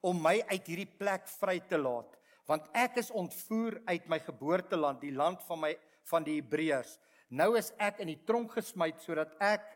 om 0.02 0.22
my 0.22 0.40
uit 0.50 0.72
hierdie 0.72 0.90
plek 0.98 1.28
vry 1.38 1.60
te 1.70 1.78
laat, 1.78 2.16
want 2.50 2.66
ek 2.74 2.98
is 3.04 3.12
ontvoer 3.14 3.78
uit 3.86 4.08
my 4.10 4.18
geboorteland, 4.24 5.04
die 5.04 5.14
land 5.14 5.44
van 5.46 5.62
my 5.62 5.76
van 6.10 6.26
die 6.26 6.40
Hebreërs. 6.40 6.96
Nou 7.32 7.54
is 7.60 7.70
ek 7.80 8.02
in 8.04 8.10
die 8.12 8.22
tronk 8.28 8.56
gesmy 8.58 8.90
sodat 9.04 9.36
ek 9.40 9.68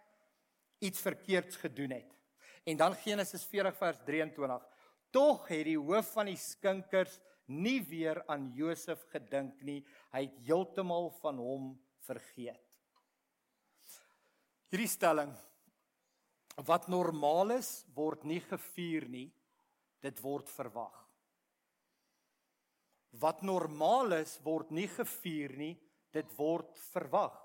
iets 0.84 1.04
verkeerds 1.06 1.60
gedoen 1.62 1.94
het. 2.00 2.10
En 2.66 2.78
dan 2.78 2.98
Genesis 3.00 3.46
40 3.48 3.78
vers 3.78 4.02
23. 4.08 4.66
Tog 5.14 5.46
het 5.48 5.64
die 5.70 5.78
hoof 5.78 6.10
van 6.18 6.28
die 6.32 6.40
skinkers 6.40 7.20
nie 7.46 7.80
weer 7.86 8.24
aan 8.28 8.50
Josef 8.58 9.06
gedink 9.14 9.62
nie. 9.64 9.84
Hy 10.12 10.26
het 10.26 10.40
heeltemal 10.48 11.12
van 11.22 11.40
hom 11.40 11.70
vergeet. 12.06 12.62
Hierdie 14.72 14.90
stelling 14.90 15.34
wat 16.68 16.88
normaal 16.88 17.58
is, 17.58 17.86
word 17.96 18.24
nie 18.24 18.40
gevier 18.40 19.08
nie. 19.12 19.28
Dit 20.04 20.22
word 20.24 20.50
verwag. 20.52 20.96
Wat 23.20 23.42
normaal 23.44 24.20
is, 24.22 24.38
word 24.44 24.72
nie 24.76 24.88
gevier 24.92 25.56
nie. 25.58 25.74
Dit 26.16 26.32
word 26.38 26.78
verwag. 26.92 27.36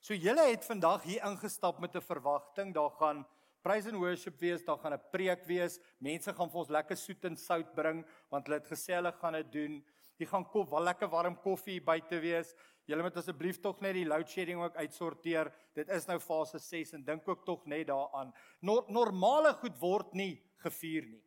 So 0.00 0.16
julle 0.16 0.48
het 0.48 0.64
vandag 0.66 1.04
hier 1.06 1.24
ingestap 1.28 1.78
met 1.80 1.94
'n 1.96 2.00
verwagting, 2.00 2.74
daar 2.74 2.90
gaan 2.90 3.26
praise 3.62 3.88
and 3.88 3.98
worship 4.00 4.40
wees, 4.40 4.64
daar 4.64 4.78
gaan 4.78 4.92
'n 4.94 5.10
preek 5.12 5.44
wees. 5.46 5.78
Mense 5.98 6.32
gaan 6.32 6.50
vir 6.50 6.58
ons 6.58 6.68
lekker 6.68 6.96
soet 6.96 7.24
en 7.24 7.36
sout 7.36 7.74
bring 7.74 8.04
want 8.30 8.46
hulle 8.46 8.60
het 8.60 8.68
gesê 8.68 8.94
hulle 8.94 9.12
gaan 9.12 9.32
dit 9.32 9.52
doen. 9.52 9.84
Die 10.18 10.26
gaan 10.26 10.44
koop 10.44 10.70
wel 10.70 10.82
lekker 10.82 11.08
warm 11.08 11.36
koffie 11.36 11.80
buite 11.80 12.20
wees. 12.20 12.54
Julle 12.86 13.02
moet 13.02 13.16
asseblief 13.16 13.60
tog 13.60 13.80
net 13.80 13.94
die 13.94 14.06
load 14.06 14.28
shedding 14.28 14.60
ook 14.62 14.76
uitsorteer. 14.76 15.52
Dit 15.74 15.88
is 15.88 16.06
nou 16.06 16.18
fase 16.18 16.58
6 16.58 16.92
en 16.92 17.04
dink 17.04 17.28
ook 17.28 17.44
tog 17.44 17.66
net 17.66 17.86
daaraan. 17.86 18.32
No 18.60 18.84
normale 18.88 19.52
goed 19.60 19.78
word 19.78 20.14
nie 20.14 20.42
gevier 20.56 21.06
nie. 21.06 21.22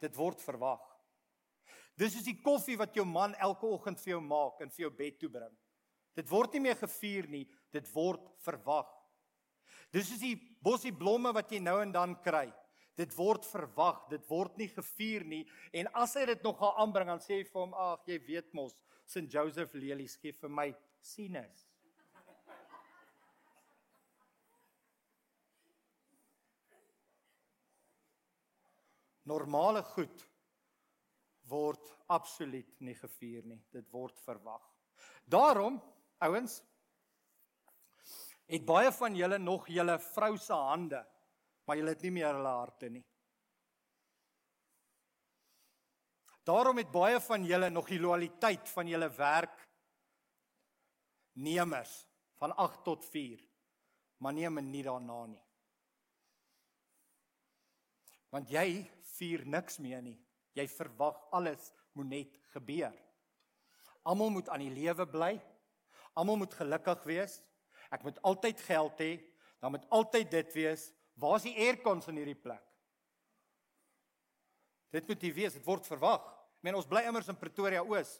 Dit 0.00 0.16
word 0.16 0.42
verwag. 0.42 0.82
Dis 1.98 2.12
soos 2.14 2.26
die 2.26 2.38
koffie 2.42 2.76
wat 2.78 2.94
jou 2.94 3.04
man 3.06 3.34
elke 3.42 3.66
oggend 3.66 3.98
vir 4.00 4.16
jou 4.16 4.20
maak 4.22 4.60
en 4.60 4.70
vir 4.70 4.84
jou 4.86 4.90
bed 4.90 5.18
toe 5.18 5.30
bring. 5.30 5.54
Dit 6.18 6.30
word 6.30 6.54
nie 6.54 6.62
meer 6.66 6.78
gevier 6.78 7.26
nie, 7.30 7.44
dit 7.74 7.90
word 7.94 8.24
verwag. 8.42 8.90
Dis 9.94 10.10
soos 10.10 10.22
die 10.22 10.36
bossie 10.62 10.92
blomme 10.92 11.32
wat 11.34 11.52
jy 11.52 11.60
nou 11.62 11.78
en 11.82 11.92
dan 11.92 12.16
kry. 12.22 12.48
Dit 12.98 13.14
word 13.14 13.46
verwag, 13.46 14.08
dit 14.10 14.24
word 14.30 14.56
nie 14.58 14.68
gevier 14.72 15.24
nie 15.24 15.44
en 15.72 15.90
as 15.94 16.16
hy 16.18 16.26
dit 16.32 16.42
nog 16.42 16.58
gaan 16.58 16.82
aanbring 16.82 17.12
dan 17.12 17.22
sê 17.22 17.38
hy 17.38 17.44
vir 17.46 17.60
hom: 17.60 17.74
"Ag, 17.74 18.02
jy 18.06 18.18
weet 18.26 18.54
mos, 18.54 18.74
St 19.06 19.30
Joseph 19.30 19.74
lelies 19.74 20.16
gee 20.16 20.32
vir 20.32 20.50
my 20.50 20.74
sinus." 21.00 21.68
Normale 29.28 29.82
goed 29.82 30.24
word 31.48 31.92
absoluut 32.08 32.80
nie 32.80 32.94
gevier 32.96 33.44
nie. 33.44 33.60
Dit 33.72 33.88
word 33.92 34.18
verwag. 34.24 34.62
Daarom, 35.28 35.76
ouens, 36.24 36.62
het 38.48 38.64
baie 38.64 38.90
van 38.92 39.16
julle 39.16 39.38
nog 39.38 39.68
julle 39.68 39.98
vrou 40.00 40.36
se 40.40 40.56
hande, 40.56 41.02
maar 41.66 41.76
julle 41.76 41.92
het 41.92 42.02
nie 42.06 42.14
meer 42.16 42.32
hulle 42.32 42.54
harte 42.60 42.88
nie. 42.92 43.04
Daarom 46.48 46.80
het 46.80 46.90
baie 46.90 47.20
van 47.20 47.44
julle 47.44 47.68
nog 47.70 47.90
die 47.92 48.00
loyaliteit 48.00 48.68
van 48.72 48.88
julle 48.88 49.10
werk 49.18 49.66
nemers 51.36 51.92
van 52.40 52.54
8 52.56 52.84
tot 52.86 53.04
4, 53.04 53.42
maar 54.18 54.32
nie 54.32 54.46
'n 54.46 54.54
minuut 54.54 54.84
daarna 54.84 55.26
nie. 55.26 55.44
Want 58.30 58.50
jy 58.50 58.90
vier 59.18 59.46
niks 59.46 59.78
meer 59.78 60.02
nie. 60.02 60.18
Jy 60.52 60.68
verwag 60.68 61.30
alles 61.30 61.72
moet 61.92 62.06
net 62.06 62.38
gebeur. 62.54 62.94
Almal 64.02 64.30
moet 64.30 64.48
aan 64.48 64.64
die 64.64 64.74
lewe 64.74 65.06
bly. 65.06 65.40
Almal 66.14 66.36
moet 66.36 66.54
gelukkig 66.54 67.02
wees. 67.04 67.42
Ek 67.94 68.04
moet 68.04 68.18
altyd 68.22 68.60
geld 68.66 69.02
hê, 69.02 69.12
dan 69.62 69.74
moet 69.74 69.86
altyd 69.94 70.30
dit 70.30 70.54
wees. 70.54 70.88
Waar 71.18 71.38
is 71.40 71.48
die 71.48 71.56
aircons 71.66 72.08
in 72.10 72.20
hierdie 72.20 72.38
plek? 72.38 72.64
Dit 74.94 75.08
moet 75.08 75.22
jy 75.22 75.32
weet, 75.34 75.58
dit 75.58 75.66
word 75.66 75.86
verwag. 75.88 76.24
Ek 76.58 76.66
meen 76.66 76.78
ons 76.78 76.88
bly 76.88 77.04
immers 77.08 77.28
in 77.28 77.38
Pretoria 77.38 77.82
Oos. 77.84 78.16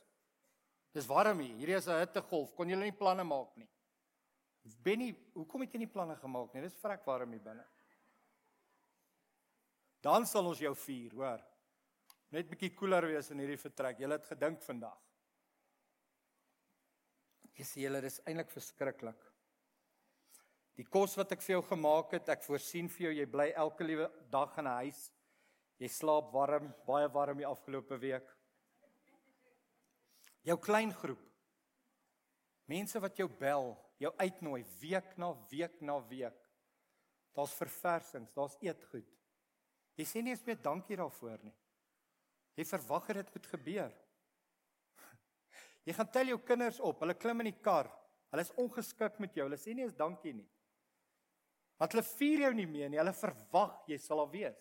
Dis 0.94 1.08
warm 1.08 1.40
hier. 1.44 1.56
Hierdie 1.56 1.76
is 1.76 1.88
'n 1.88 2.00
hittegolf. 2.00 2.54
Kon 2.54 2.68
julle 2.68 2.84
nie 2.84 2.96
planne 2.96 3.24
maak 3.24 3.56
nie? 3.56 3.68
Benny, 4.84 5.14
hoekom 5.34 5.64
het 5.64 5.72
jy 5.72 5.78
nie 5.78 5.92
planne 5.92 6.16
gemaak 6.16 6.54
nie? 6.54 6.62
Dis 6.62 6.74
vrek 6.74 7.06
warm 7.06 7.32
hier 7.32 7.40
binne. 7.40 7.64
Dan 10.04 10.26
sal 10.26 10.46
ons 10.46 10.58
jou 10.58 10.74
vier, 10.74 11.14
hoor. 11.14 11.42
Net 12.30 12.48
bietjie 12.50 12.74
koeler 12.76 13.06
wees 13.08 13.30
in 13.30 13.38
hierdie 13.38 13.60
vertrek. 13.60 13.98
Jy 13.98 14.10
het 14.12 14.26
gedink 14.26 14.62
vandag. 14.62 14.98
Jy 17.58 17.64
sê 17.64 17.80
julle 17.86 18.02
dis 18.04 18.20
eintlik 18.26 18.52
verskriklik. 18.52 19.27
Die 20.78 20.86
kos 20.86 21.16
wat 21.18 21.32
ek 21.34 21.42
vir 21.42 21.56
jou 21.56 21.62
gemaak 21.72 22.12
het, 22.14 22.28
ek 22.30 22.44
voorsien 22.46 22.86
vir 22.92 23.08
jou, 23.08 23.14
jy 23.18 23.26
bly 23.26 23.48
elke 23.58 23.86
liewe 23.86 24.06
dag 24.30 24.52
in 24.58 24.66
'n 24.66 24.76
huis. 24.84 25.10
Jy 25.78 25.88
slaap 25.88 26.32
warm, 26.32 26.72
baie 26.86 27.08
warm 27.08 27.38
die 27.38 27.46
afgelope 27.46 27.98
week. 27.98 28.28
Jou 30.44 30.56
klein 30.56 30.92
groep. 30.92 31.24
Mense 32.66 33.00
wat 33.00 33.16
jou 33.16 33.28
bel, 33.28 33.76
jou 33.98 34.12
uitnooi 34.18 34.64
week 34.80 35.16
na 35.18 35.32
week 35.50 35.80
na 35.80 35.98
week. 36.08 36.38
Daar's 37.34 37.54
verversings, 37.54 38.32
daar's 38.32 38.56
eetgoed. 38.62 39.08
Jy 39.96 40.04
sê 40.04 40.22
nie 40.22 40.30
eens 40.30 40.44
meer 40.46 40.62
dankie 40.62 40.96
daarvoor 40.96 41.38
nie. 41.42 41.54
Jy 42.54 42.64
verwag 42.64 43.06
dit 43.06 43.34
moet 43.34 43.46
gebeur. 43.46 43.92
Jy 45.86 45.92
gaan 45.92 46.10
tel 46.10 46.26
jou 46.26 46.38
kinders 46.38 46.80
op, 46.80 47.00
hulle 47.00 47.14
klim 47.14 47.40
in 47.40 47.50
die 47.52 47.62
kar. 47.62 47.90
Hulle 48.30 48.42
is 48.42 48.54
ongeskik 48.54 49.18
met 49.18 49.34
jou. 49.34 49.46
Hulle 49.48 49.58
sê 49.58 49.74
nie 49.74 49.82
eens 49.82 49.96
dankie 49.96 50.34
nie. 50.34 50.48
Want 51.78 51.94
hulle 51.94 52.06
vier 52.16 52.44
jou 52.46 52.54
nie 52.58 52.66
meer 52.66 52.90
nie. 52.90 52.98
Hulle 52.98 53.14
verwag 53.14 53.86
jy 53.90 53.98
sal 54.02 54.22
al 54.24 54.30
wees. 54.32 54.58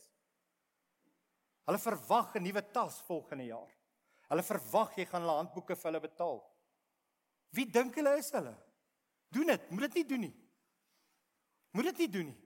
Hulle 1.67 1.79
verwag 1.81 2.35
'n 2.35 2.43
nuwe 2.43 2.61
tas 2.71 3.01
volgende 3.01 3.47
jaar. 3.47 3.71
Hulle 4.29 4.43
verwag 4.43 4.97
jy 4.97 5.05
gaan 5.05 5.21
hulle 5.21 5.37
handboeke 5.41 5.75
vir 5.75 5.91
hulle 5.91 6.01
betaal. 6.01 6.39
Wie 7.51 7.65
dink 7.65 7.95
hulle 7.95 8.17
is 8.17 8.31
hulle? 8.31 8.55
Doen 9.31 9.47
dit, 9.47 9.71
moet 9.71 9.81
dit 9.87 9.93
nie 9.95 10.05
doen 10.05 10.21
nie. 10.21 10.35
Moet 11.71 11.83
dit 11.91 11.97
nie 11.97 12.07
doen 12.07 12.25
nie. 12.27 12.41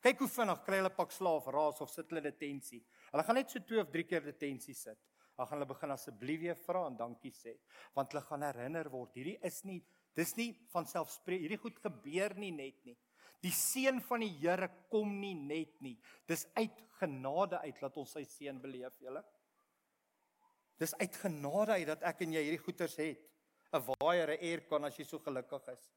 Kyk 0.00 0.18
hoe 0.18 0.28
vinnig 0.28 0.64
kry 0.64 0.78
hulle 0.78 0.94
pak 0.94 1.12
slaaf 1.12 1.46
raas 1.46 1.80
of 1.80 1.90
sit 1.90 2.08
hulle 2.10 2.22
detensie. 2.22 2.84
Hulle 3.12 3.24
gaan 3.26 3.34
net 3.34 3.50
so 3.50 3.58
2 3.60 3.80
of 3.80 3.90
3 3.90 4.04
keer 4.04 4.24
detensie 4.24 4.74
sit. 4.74 4.98
Dan 5.36 5.46
gaan 5.46 5.58
hulle 5.58 5.70
begin 5.70 5.94
asseblief 5.94 6.40
weer 6.40 6.58
vra 6.66 6.86
en 6.86 6.96
dankie 6.98 7.30
sê, 7.30 7.54
want 7.94 8.10
hulle 8.10 8.24
gaan 8.26 8.42
herinner 8.42 8.88
word 8.90 9.14
hierdie 9.14 9.38
is 9.46 9.60
nie 9.64 9.78
dis 10.18 10.32
nie 10.34 10.48
van 10.72 10.86
selfspreek 10.90 11.44
hierdie 11.44 11.60
goed 11.62 11.76
gebeur 11.78 12.34
nie 12.34 12.50
net 12.50 12.80
nie. 12.86 12.96
Die 13.44 13.54
seën 13.54 14.00
van 14.02 14.24
die 14.24 14.32
Here 14.40 14.68
kom 14.90 15.12
nie 15.20 15.34
net 15.34 15.80
nie. 15.84 15.96
Dis 16.26 16.46
uit 16.58 16.80
genade 16.98 17.60
uit 17.62 17.80
dat 17.80 17.96
ons 17.96 18.12
sy 18.16 18.24
seën 18.26 18.58
beleef, 18.60 18.96
julle. 18.98 19.22
Dis 20.78 20.94
uit 20.98 21.16
genade 21.22 21.78
uit 21.78 21.86
dat 21.86 22.02
ek 22.06 22.24
en 22.26 22.34
jy 22.34 22.42
hierdie 22.46 22.64
goeders 22.64 22.96
het. 22.98 23.24
'n 23.72 23.84
Waaier, 23.84 24.30
'n 24.32 24.42
aircon 24.42 24.84
as 24.84 24.96
jy 24.96 25.04
so 25.04 25.18
gelukkig 25.18 25.68
is. 25.68 25.90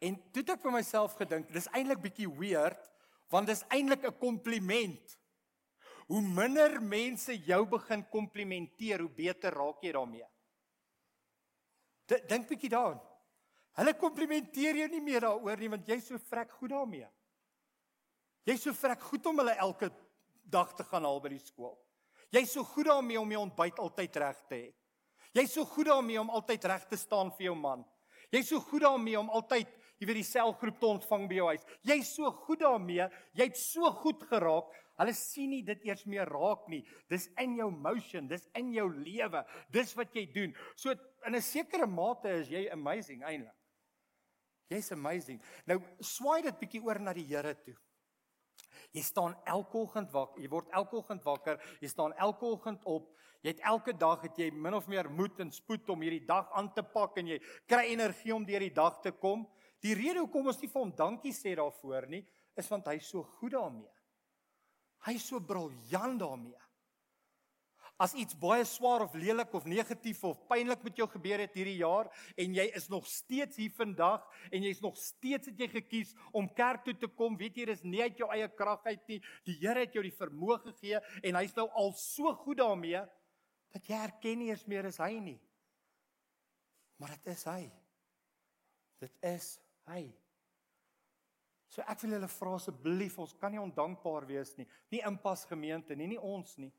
En 0.00 0.16
toe 0.32 0.42
het 0.42 0.50
ek 0.50 0.62
vir 0.62 0.72
myself 0.72 1.16
gedink, 1.18 1.52
dis 1.52 1.68
eintlik 1.72 2.00
bietjie 2.02 2.28
weird, 2.28 2.90
want 3.30 3.46
dis 3.46 3.64
eintlik 3.68 4.04
'n 4.04 4.18
kompliment. 4.18 5.18
Hoe 6.06 6.20
minder 6.20 6.80
mense 6.82 7.32
jou 7.32 7.66
begin 7.66 8.08
komplimenteer, 8.08 9.00
hoe 9.00 9.10
beter 9.10 9.52
raak 9.52 9.82
jy 9.82 9.92
daarmee. 9.92 10.26
Dink 12.06 12.48
bietjie 12.48 12.68
daaraan. 12.68 13.00
Hulle 13.74 13.94
komplimenteer 13.98 14.78
jou 14.78 14.88
nie 14.92 15.02
meer 15.02 15.26
daaroor 15.26 15.58
nie 15.58 15.70
want 15.72 15.88
jy's 15.88 16.06
so 16.06 16.20
vrek 16.30 16.52
goed 16.60 16.70
daarmee. 16.70 17.08
Jy's 18.46 18.62
so 18.62 18.76
vrek 18.76 19.02
goed 19.02 19.26
om 19.26 19.40
hulle 19.40 19.56
elke 19.58 19.90
dag 20.44 20.74
te 20.76 20.84
gaan 20.86 21.06
haal 21.08 21.22
by 21.24 21.32
die 21.32 21.42
skool. 21.42 21.74
Jy's 22.34 22.52
so 22.54 22.64
goed 22.66 22.86
daarmee 22.90 23.18
om 23.20 23.32
jou 23.32 23.40
ontbyt 23.42 23.80
altyd 23.82 24.20
reg 24.22 24.44
te 24.48 24.58
hê. 24.58 24.68
Jy's 25.34 25.56
so 25.56 25.66
goed 25.66 25.88
daarmee 25.90 26.20
om 26.20 26.30
altyd 26.30 26.68
reg 26.70 26.84
te 26.90 26.98
staan 26.98 27.32
vir 27.34 27.48
jou 27.48 27.56
man. 27.58 27.82
Jy's 28.30 28.52
so 28.52 28.60
goed 28.62 28.84
daarmee 28.84 29.18
om 29.18 29.30
altyd 29.34 29.70
jy 29.98 30.06
weet 30.08 30.20
die 30.20 30.26
selgroep 30.26 30.78
te 30.78 30.88
ontvang 30.90 31.26
by 31.30 31.38
jou 31.38 31.50
huis. 31.50 31.66
Jy's 31.86 32.14
so 32.16 32.30
goed 32.46 32.62
daarmee, 32.62 33.08
jy't 33.38 33.58
so 33.58 33.90
goed 34.02 34.22
geraak. 34.30 34.70
Hulle 35.00 35.14
sien 35.18 35.50
nie 35.50 35.64
dit 35.66 35.88
eers 35.88 36.04
meer 36.06 36.30
raak 36.30 36.68
nie. 36.70 36.84
Dis 37.10 37.26
in 37.42 37.56
jou 37.58 37.66
motion, 37.74 38.28
dis 38.30 38.46
in 38.54 38.70
jou 38.76 38.86
lewe. 38.94 39.42
Dis 39.74 39.94
wat 39.98 40.14
jy 40.14 40.28
doen. 40.30 40.54
So 40.76 40.94
in 41.26 41.34
'n 41.34 41.42
sekere 41.42 41.86
mate 41.86 42.30
is 42.30 42.48
jy 42.48 42.68
amazing 42.70 43.22
eintlik. 43.22 43.54
Jy's 44.72 44.92
amazing. 44.92 45.40
Nou 45.68 45.80
swaai 46.00 46.42
dit 46.46 46.60
bietjie 46.60 46.82
oor 46.84 47.00
na 47.02 47.12
die 47.16 47.26
Here 47.28 47.54
toe. 47.64 47.76
Jy 48.94 49.02
staan 49.02 49.34
elke 49.50 49.78
oggend 49.80 50.12
wakker, 50.14 50.42
jy 50.42 50.48
word 50.50 50.70
elke 50.76 50.96
oggend 51.00 51.24
wakker, 51.26 51.58
jy 51.82 51.90
staan 51.90 52.14
elke 52.22 52.46
oggend 52.46 52.84
op. 52.90 53.10
Jy 53.44 53.52
het 53.52 53.64
elke 53.68 53.92
dag 53.98 54.22
het 54.24 54.38
jy 54.40 54.48
min 54.54 54.76
of 54.76 54.86
meer 54.88 55.10
moed 55.12 55.40
en 55.42 55.50
spoed 55.52 55.90
om 55.92 56.00
hierdie 56.00 56.24
dag 56.24 56.48
aan 56.56 56.70
te 56.72 56.84
pak 56.94 57.18
en 57.20 57.28
jy 57.34 57.40
kry 57.68 57.90
energie 57.92 58.32
om 58.32 58.46
deur 58.46 58.64
die 58.64 58.72
dag 58.72 59.02
te 59.04 59.12
kom. 59.12 59.44
Die 59.84 59.92
rede 59.98 60.22
hoekom 60.22 60.48
ons 60.48 60.62
nie 60.62 60.70
vir 60.72 60.80
hom 60.80 60.94
dankie 60.96 61.34
sê 61.36 61.52
daarvoor 61.58 62.08
nie, 62.08 62.22
is 62.56 62.70
want 62.72 62.88
hy's 62.88 63.10
so 63.10 63.26
goed 63.36 63.52
daarmee. 63.52 63.90
Hy's 65.04 65.26
so 65.28 65.42
briljant 65.44 66.22
daarmee. 66.22 66.63
As 67.96 68.14
iets 68.18 68.34
baie 68.34 68.64
swaar 68.66 69.04
of 69.04 69.12
lelik 69.14 69.52
of 69.54 69.68
negatief 69.70 70.24
of 70.26 70.40
pynlik 70.50 70.82
met 70.82 70.96
jou 70.98 71.06
gebeur 71.12 71.44
het 71.44 71.54
hierdie 71.54 71.76
jaar 71.78 72.08
en 72.34 72.56
jy 72.56 72.64
is 72.74 72.88
nog 72.90 73.06
steeds 73.06 73.60
hier 73.60 73.70
vandag 73.76 74.24
en 74.50 74.66
jy's 74.66 74.82
nog 74.82 74.96
steeds 74.98 75.52
het 75.52 75.62
jy 75.62 75.68
gekies 75.76 76.10
om 76.34 76.48
kerk 76.58 76.82
toe 76.88 76.96
te 76.98 77.06
kom, 77.06 77.38
weet 77.38 77.60
jy 77.60 77.68
dis 77.70 77.84
nie 77.86 78.02
uit 78.02 78.18
jou 78.18 78.26
eie 78.34 78.48
krag 78.58 78.82
uit 78.90 79.06
nie. 79.12 79.20
Die 79.46 79.56
Here 79.62 79.86
het 79.86 79.94
jou 79.94 80.02
die 80.02 80.14
vermoë 80.14 80.58
gegee 80.66 80.98
en 81.22 81.38
hy's 81.38 81.54
nou 81.54 81.68
al 81.70 81.94
so 81.98 82.34
goed 82.42 82.58
daarmee 82.64 83.04
dat 83.74 83.86
jy 83.86 84.02
erken 84.02 84.42
nie 84.42 84.50
eens 84.50 84.66
meer 84.66 84.90
is 84.90 84.98
hy 84.98 85.14
nie. 85.22 85.38
Maar 86.98 87.14
dit 87.14 87.30
is 87.30 87.46
hy. 87.46 87.62
Dit 89.02 89.18
is 89.22 89.48
hy. 89.90 90.02
So 91.70 91.82
ek 91.90 92.02
wil 92.02 92.16
julle 92.16 92.30
vra 92.30 92.58
asseblief, 92.58 93.18
ons 93.22 93.34
kan 93.38 93.54
nie 93.54 93.62
ondankbaar 93.62 94.26
wees 94.26 94.54
nie. 94.58 94.66
Nie 94.94 95.02
inpas 95.06 95.46
gemeente 95.50 95.94
nie, 95.98 96.10
nie 96.14 96.22
ons 96.22 96.56
nie. 96.58 96.70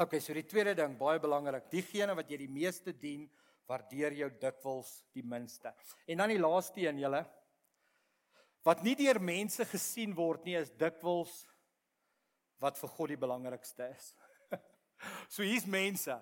OK, 0.00 0.16
so 0.24 0.32
die 0.32 0.46
tweede 0.48 0.72
ding, 0.78 0.94
baie 0.96 1.20
belangrik, 1.20 1.66
diegene 1.72 2.14
wat 2.16 2.30
jy 2.32 2.38
die 2.46 2.52
meeste 2.52 2.94
dien, 2.96 3.26
waardeer 3.68 4.14
jou 4.16 4.28
dikwels 4.40 4.90
die 5.12 5.24
minste. 5.24 5.72
En 6.08 6.22
dan 6.22 6.32
die 6.32 6.40
laaste 6.40 6.80
een, 6.86 7.02
julle 7.04 7.22
wat 8.62 8.84
nie 8.86 8.94
deur 8.94 9.18
mense 9.18 9.64
gesien 9.66 10.12
word 10.14 10.44
nie, 10.46 10.54
is 10.54 10.70
dikwels 10.78 11.32
wat 12.62 12.78
vir 12.78 12.92
God 12.94 13.10
die 13.10 13.18
belangrikste 13.18 13.88
is. 13.90 14.12
so 15.34 15.42
hier's 15.42 15.66
mense. 15.66 16.14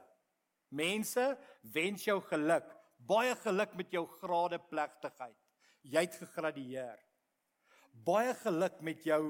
Mense 0.73 1.27
wens 1.75 2.07
jou 2.07 2.17
geluk. 2.31 2.65
Baie 2.97 3.35
geluk 3.43 3.77
met 3.77 3.93
jou 3.93 4.07
grade 4.23 4.57
plegtigheid. 4.71 5.37
Jy 5.85 6.07
het 6.07 6.17
gegradueer. 6.23 6.97
Baie 8.09 8.33
geluk 8.41 8.81
met 8.89 9.05
jou 9.05 9.23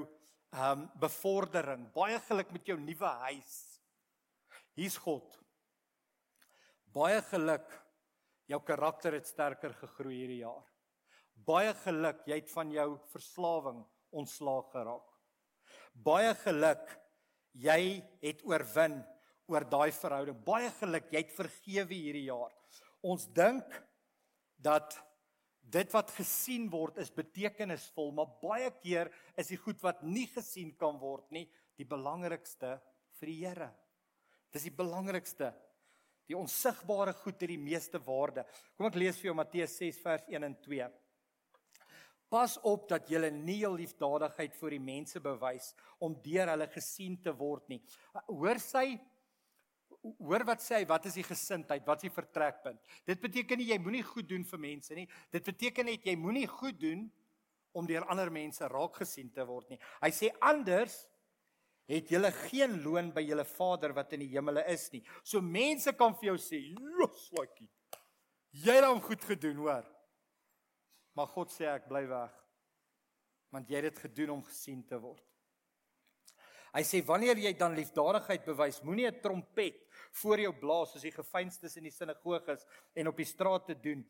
ehm 0.51 0.85
um, 0.85 0.87
bevordering. 0.99 1.85
Baie 1.95 2.19
geluk 2.29 2.55
met 2.55 2.67
jou 2.67 2.79
nuwe 2.79 3.11
huis. 3.27 3.59
Hier's 4.77 4.97
God. 4.97 5.27
Baie 6.95 7.21
geluk. 7.29 7.67
Jou 8.51 8.59
karakter 8.67 9.15
het 9.15 9.29
sterker 9.29 9.73
gegroei 9.79 10.17
hierdie 10.17 10.41
jaar. 10.41 10.65
Baie 11.47 11.71
geluk, 11.85 12.25
jy 12.27 12.37
het 12.41 12.51
van 12.51 12.71
jou 12.73 12.87
verslawing 13.13 13.79
ontslaag 14.11 14.67
geraak. 14.73 15.07
Baie 15.93 16.33
geluk, 16.43 16.83
jy 17.57 18.01
het 18.21 18.43
oorwin 18.47 18.99
oor 19.51 19.65
daai 19.67 19.91
verhouding. 19.95 20.41
Baie 20.45 20.69
geluk, 20.79 21.07
jy 21.11 21.23
het 21.23 21.33
vergewe 21.35 21.95
hierdie 21.95 22.27
jaar. 22.27 22.51
Ons 23.01 23.25
dink 23.33 23.71
dat 24.61 24.99
dit 25.71 25.93
wat 25.95 26.11
gesien 26.13 26.67
word 26.71 26.99
is 27.01 27.13
betekenisvol, 27.15 28.11
maar 28.15 28.35
baie 28.43 28.69
keer 28.83 29.09
is 29.39 29.51
die 29.53 29.59
goed 29.59 29.79
wat 29.85 30.03
nie 30.03 30.27
gesien 30.33 30.73
kan 30.77 30.99
word 30.99 31.31
nie, 31.31 31.47
die 31.79 31.87
belangrikste 31.87 32.75
vir 33.19 33.31
die 33.31 33.39
Here. 33.45 33.71
Dis 34.51 34.67
die 34.67 34.75
belangrikste. 34.75 35.51
Die 36.29 36.37
onsigbare 36.37 37.13
goed 37.23 37.41
het 37.41 37.51
die 37.51 37.59
meeste 37.59 37.99
waarde. 38.03 38.45
Kom 38.77 38.87
ek 38.87 38.99
lees 38.99 39.19
vir 39.19 39.31
jou 39.31 39.37
Matteus 39.37 39.77
6 39.79 40.01
vers 40.03 40.27
1 40.31 40.47
en 40.47 40.57
2. 40.63 40.89
Pas 42.31 42.53
op 42.63 42.85
dat 42.87 43.09
jy 43.11 43.27
nie 43.35 43.59
jou 43.65 43.73
liefdadigheid 43.75 44.53
vir 44.55 44.75
die 44.77 44.83
mense 44.83 45.19
bewys 45.19 45.73
om 45.99 46.15
deur 46.23 46.53
hulle 46.53 46.67
gesien 46.71 47.17
te 47.19 47.33
word 47.35 47.67
nie. 47.73 47.81
Hoor 48.29 48.61
sy 48.63 48.85
hoor 50.01 50.45
wat 50.47 50.63
sê 50.63 50.79
hy, 50.79 50.85
wat 50.89 51.05
is 51.05 51.17
die 51.19 51.25
gesindheid, 51.25 51.83
wat 51.85 52.01
is 52.01 52.07
die 52.07 52.15
vertrekpunt? 52.15 52.79
Dit 53.05 53.19
beteken 53.21 53.59
nie 53.61 53.67
jy 53.69 53.77
moenie 53.83 54.05
goed 54.05 54.29
doen 54.29 54.45
vir 54.47 54.61
mense 54.63 54.95
nie. 54.97 55.05
Dit 55.33 55.45
beteken 55.45 55.91
net 55.91 56.07
jy 56.07 56.15
moenie 56.17 56.47
goed 56.49 56.79
doen 56.81 57.03
om 57.77 57.87
deur 57.87 58.07
ander 58.09 58.31
mense 58.33 58.65
raak 58.71 58.97
gesien 59.03 59.29
te 59.35 59.45
word 59.47 59.69
nie. 59.71 59.79
Hy 60.01 60.11
sê 60.15 60.31
anders 60.41 60.95
het 61.91 62.11
julle 62.13 62.31
geen 62.47 62.77
loon 62.83 63.11
by 63.15 63.23
julle 63.25 63.45
Vader 63.45 63.93
wat 63.93 64.13
in 64.15 64.23
die 64.23 64.31
hemele 64.31 64.63
is 64.71 64.87
nie. 64.93 65.01
So 65.23 65.41
mense 65.41 65.93
kan 65.97 66.15
vir 66.15 66.31
jou 66.31 66.37
sê, 66.37 66.61
"Los, 66.79 67.27
swakkie. 67.27 67.69
Jy 68.51 68.73
het 68.73 68.85
hom 68.85 69.01
goed 69.01 69.23
gedoen, 69.23 69.57
hoor." 69.57 69.85
Maar 71.15 71.27
God 71.27 71.51
sê 71.51 71.67
ek 71.67 71.87
bly 71.87 72.07
weg. 72.07 72.31
Want 73.51 73.67
jy 73.69 73.75
het 73.75 73.93
dit 73.93 73.99
gedoen 73.99 74.29
om 74.29 74.43
gesien 74.43 74.83
te 74.87 74.97
word. 74.97 75.23
Hy 76.71 76.83
sê 76.87 77.01
wanneer 77.03 77.35
jy 77.37 77.51
dan 77.59 77.75
liefdadigheid 77.75 78.45
bewys, 78.45 78.81
moenie 78.81 79.07
'n 79.07 79.21
trompet 79.21 79.75
voor 80.21 80.39
jou 80.39 80.53
blaas 80.53 80.91
soos 80.91 81.01
die 81.01 81.11
gefeinstes 81.11 81.75
in 81.77 81.83
die 81.83 81.91
sinagoges 81.91 82.65
en 82.95 83.07
op 83.07 83.17
die 83.17 83.25
strate 83.25 83.75
doen 83.75 84.05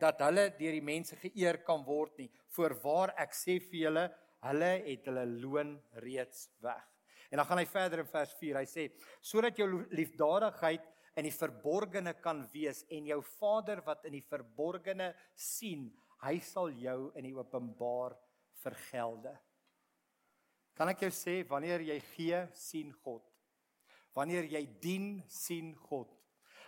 dat 0.00 0.20
hulle 0.20 0.50
deur 0.58 0.72
die 0.72 0.80
mense 0.80 1.16
geëer 1.16 1.62
kan 1.64 1.84
word 1.84 2.18
nie. 2.18 2.30
Voorwaar 2.48 3.14
ek 3.18 3.32
sê 3.32 3.60
vir 3.60 3.80
julle, 3.80 4.14
hulle 4.40 4.72
het 4.86 5.04
hulle 5.04 5.26
loon 5.26 5.82
reeds 5.92 6.48
weg. 6.60 6.93
En 7.34 7.40
dan 7.40 7.48
gaan 7.48 7.58
hy 7.58 7.66
verder 7.66 7.98
in 7.98 8.06
vers 8.06 8.32
4. 8.38 8.60
Hy 8.60 8.66
sê: 8.70 8.82
"Sodat 9.18 9.56
jou 9.58 9.66
liefdadigheid 9.90 10.84
in 11.18 11.26
die 11.26 11.34
verborgene 11.34 12.12
kan 12.22 12.44
wees 12.52 12.84
en 12.94 13.08
jou 13.10 13.18
Vader 13.40 13.82
wat 13.82 14.04
in 14.06 14.14
die 14.14 14.22
verborgene 14.22 15.08
sien, 15.34 15.88
hy 16.22 16.38
sal 16.38 16.70
jou 16.70 17.10
in 17.18 17.26
die 17.26 17.34
openbaar 17.34 18.14
vergelde." 18.62 19.34
Kan 20.78 20.92
ek 20.92 21.02
jou 21.02 21.10
sê 21.10 21.42
wanneer 21.48 21.82
jy 21.82 21.98
gee, 22.14 22.46
sien 22.52 22.92
God. 23.02 23.26
Wanneer 24.14 24.44
jy 24.44 24.62
dien, 24.80 25.24
sien 25.26 25.74
God. 25.74 26.14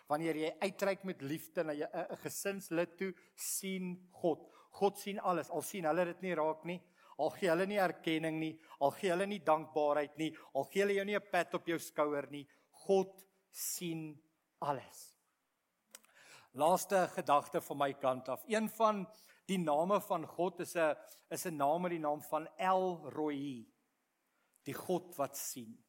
Wanneer 0.09 0.35
jy 0.35 0.51
uitreik 0.61 1.05
met 1.05 1.23
liefde 1.23 1.63
na 1.63 1.75
'n 1.75 2.17
gesinslid 2.25 2.99
toe, 2.99 3.15
sien 3.37 4.11
God. 4.11 4.51
God 4.73 4.99
sien 4.99 5.21
alles. 5.21 5.49
Al 5.49 5.63
sien 5.63 5.85
hulle 5.85 6.05
dit 6.07 6.23
nie 6.23 6.35
raak 6.35 6.65
nie, 6.65 6.83
al 7.19 7.31
gee 7.31 7.49
hulle 7.51 7.67
nie 7.67 7.81
erkenning 7.81 8.39
nie, 8.41 8.53
al 8.81 8.93
gee 8.97 9.11
hulle 9.11 9.27
nie 9.27 9.41
dankbaarheid 9.45 10.17
nie, 10.21 10.31
al 10.55 10.69
gee 10.71 10.83
hulle 10.85 10.99
jou 10.99 11.05
nie 11.05 11.17
'n 11.17 11.31
pat 11.33 11.55
op 11.55 11.67
jou 11.67 11.79
skouer 11.79 12.31
nie, 12.31 12.47
God 12.87 13.25
sien 13.51 14.21
alles. 14.61 15.17
Laaste 16.57 17.09
gedagte 17.13 17.61
van 17.61 17.79
my 17.79 17.93
kant 18.01 18.29
af. 18.29 18.45
Een 18.49 18.69
van 18.69 19.07
die 19.47 19.59
name 19.59 20.01
van 20.01 20.27
God 20.27 20.61
is 20.61 20.75
'n 20.77 20.97
is 21.31 21.47
'n 21.47 21.57
naam 21.57 21.83
met 21.83 21.91
die 21.91 22.01
naam 22.01 22.23
van 22.23 22.49
El 22.57 23.11
Roi. 23.11 23.67
Die 24.65 24.75
God 24.75 25.17
wat 25.17 25.37
sien. 25.37 25.85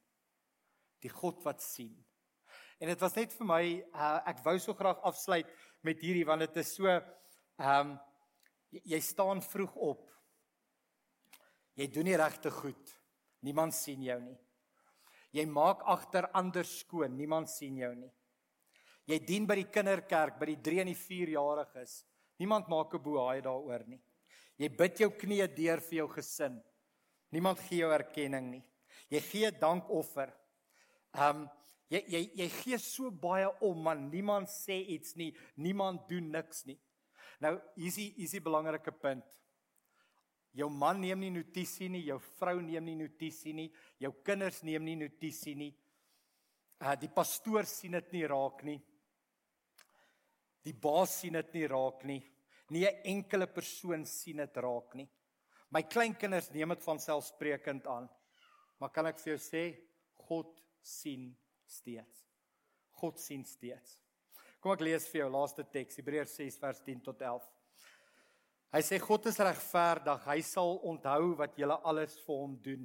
Die 1.00 1.10
God 1.10 1.44
wat 1.44 1.62
sien. 1.62 2.06
En 2.80 2.88
dit 2.88 3.00
was 3.00 3.16
net 3.16 3.34
vir 3.34 3.46
my 3.46 3.64
uh, 3.94 4.22
ek 4.26 4.44
wou 4.46 4.60
so 4.60 4.74
graag 4.74 5.00
afsluit 5.02 5.48
met 5.82 6.02
hierdie 6.02 6.26
want 6.26 6.40
dit 6.40 6.58
is 6.58 6.76
so 6.76 6.88
ehm 6.88 7.80
um, 7.80 8.00
jy 8.70 9.00
staan 9.00 9.42
vroeg 9.42 9.76
op 9.76 10.10
Jy 11.78 11.88
doen 11.94 12.10
nie 12.10 12.18
regte 12.18 12.52
goed. 12.52 12.94
Niemand 13.46 13.76
sien 13.78 14.02
jou 14.02 14.18
nie. 14.22 14.38
Jy 15.36 15.46
maak 15.46 15.84
agter 15.86 16.26
ander 16.34 16.66
skoon. 16.66 17.14
Niemand 17.18 17.52
sien 17.52 17.78
jou 17.78 17.94
nie. 17.96 18.12
Jy 19.08 19.20
dien 19.24 19.46
by 19.48 19.56
die 19.62 19.70
kinderkerk 19.72 20.40
by 20.40 20.50
die 20.50 20.62
3 20.66 20.82
en 20.84 20.90
die 20.92 20.98
4 21.00 21.36
jariges. 21.38 22.02
Niemand 22.42 22.68
maak 22.68 22.94
'n 22.94 23.04
bohaai 23.04 23.42
daaroor 23.42 23.88
nie. 23.88 24.02
Jy 24.58 24.70
bid 24.70 25.00
jou 25.00 25.10
knieë 25.10 25.56
deur 25.56 25.80
vir 25.80 25.98
jou 25.98 26.08
gesin. 26.08 26.62
Niemand 27.32 27.60
gee 27.60 27.80
jou 27.80 27.92
erkenning 27.92 28.52
nie. 28.52 28.64
Jy 29.10 29.20
gee 29.20 29.52
dankoffer. 29.52 30.34
Um 31.14 31.50
jy 31.90 32.04
jy 32.08 32.22
jy 32.36 32.50
gee 32.50 32.78
so 32.78 33.12
baie 33.12 33.48
om, 33.62 33.84
maar 33.84 33.96
niemand 33.96 34.50
sê 34.50 34.82
iets 34.96 35.16
nie. 35.16 35.36
Niemand 35.56 36.08
doen 36.10 36.32
niks 36.32 36.66
nie. 36.66 36.80
Nou, 37.40 37.62
hier 37.76 37.88
is 37.88 37.96
die 37.96 38.14
hier 38.16 38.26
is 38.26 38.32
die 38.32 38.42
belangrike 38.42 38.92
punt. 38.92 39.26
Jou 40.58 40.70
man 40.74 41.02
neem 41.02 41.20
nie 41.22 41.34
notisie 41.36 41.90
nie, 41.94 42.08
jou 42.08 42.18
vrou 42.40 42.56
neem 42.66 42.86
nie 42.90 42.96
notisie 42.98 43.54
nie, 43.54 43.68
jou 44.02 44.10
kinders 44.26 44.64
neem 44.66 44.86
nie 44.86 44.96
notisie 44.98 45.54
nie. 45.56 45.74
Uh 46.82 46.96
die 46.98 47.10
pastoor 47.14 47.66
sien 47.70 47.98
dit 47.98 48.16
nie 48.16 48.26
raak 48.30 48.64
nie. 48.66 48.80
Die 50.66 50.74
baas 50.74 51.20
sien 51.22 51.38
dit 51.38 51.54
nie 51.54 51.68
raak 51.70 52.04
nie. 52.10 52.24
Nie 52.70 52.88
'n 52.88 53.02
enkele 53.04 53.48
persoon 53.48 54.06
sien 54.06 54.38
dit 54.38 54.58
raak 54.58 54.96
nie. 54.96 55.08
My 55.70 55.84
kleinkinders 55.84 56.52
neem 56.52 56.70
dit 56.70 56.84
van 56.84 57.00
selfsprekend 57.00 57.88
aan. 57.88 58.10
Maar 58.80 58.90
kan 58.90 59.06
ek 59.06 59.20
vir 59.20 59.34
jou 59.34 59.42
sê, 59.42 59.78
God 60.28 60.62
sien 60.82 61.36
steeds. 61.66 62.26
God 62.92 63.20
sien 63.20 63.44
steeds. 63.46 64.00
Kom 64.60 64.72
ek 64.72 64.82
lees 64.82 65.08
vir 65.08 65.22
jou 65.22 65.30
laaste 65.30 65.64
teks, 65.64 65.98
Hebreërs 65.98 66.36
6 66.36 66.58
vers 66.58 66.82
10 66.82 67.02
tot 67.06 67.22
11. 67.22 67.57
Hy 68.78 68.84
sê 68.86 69.00
God 69.02 69.26
is 69.26 69.40
regverdig. 69.42 70.26
Hy 70.30 70.42
sal 70.46 70.76
onthou 70.86 71.32
wat 71.40 71.56
julle 71.58 71.80
alles 71.90 72.14
vir 72.22 72.42
hom 72.44 72.52
doen. 72.62 72.84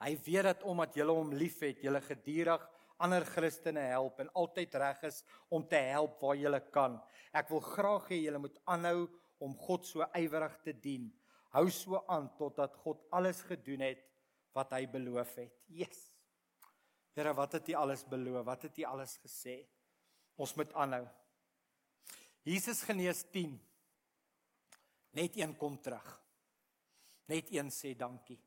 Hy 0.00 0.12
weet 0.24 0.46
dat 0.48 0.62
omdat 0.64 0.94
julle 0.96 1.12
hom 1.12 1.34
liefhet, 1.36 1.82
julle 1.84 2.00
gedurig 2.00 2.64
ander 3.04 3.26
Christene 3.28 3.82
help 3.90 4.22
en 4.22 4.30
altyd 4.40 4.78
reg 4.80 5.02
is 5.10 5.18
om 5.52 5.66
te 5.68 5.82
help 5.90 6.16
waar 6.22 6.38
julle 6.40 6.60
kan. 6.72 6.96
Ek 7.36 7.50
wil 7.52 7.60
graag 7.66 8.06
hê 8.14 8.22
julle 8.22 8.40
moet 8.40 8.56
aanhou 8.64 9.02
om 9.44 9.52
God 9.66 9.84
so 9.84 10.08
ywerig 10.16 10.56
te 10.64 10.72
dien. 10.72 11.10
Hou 11.52 11.66
so 11.68 12.00
aan 12.08 12.30
totdat 12.38 12.72
God 12.86 13.04
alles 13.12 13.42
gedoen 13.44 13.84
het 13.84 14.00
wat 14.56 14.72
hy 14.78 14.86
beloof 14.88 15.36
het. 15.42 15.52
Yes. 15.68 16.06
Here, 17.12 17.36
wat 17.36 17.58
het 17.58 17.68
U 17.68 17.76
alles 17.82 18.06
beloof? 18.08 18.46
Wat 18.48 18.64
het 18.64 18.80
U 18.80 18.88
alles 18.94 19.18
gesê? 19.20 19.60
Ons 20.40 20.56
moet 20.56 20.72
aanhou. 20.72 21.04
Jesus 22.48 22.80
genees 22.88 23.26
10 23.28 23.60
Net 25.14 25.36
een 25.38 25.56
kom 25.56 25.78
terug. 25.82 26.06
Net 27.30 27.50
een 27.54 27.70
sê 27.70 27.94
dankie. 27.96 28.40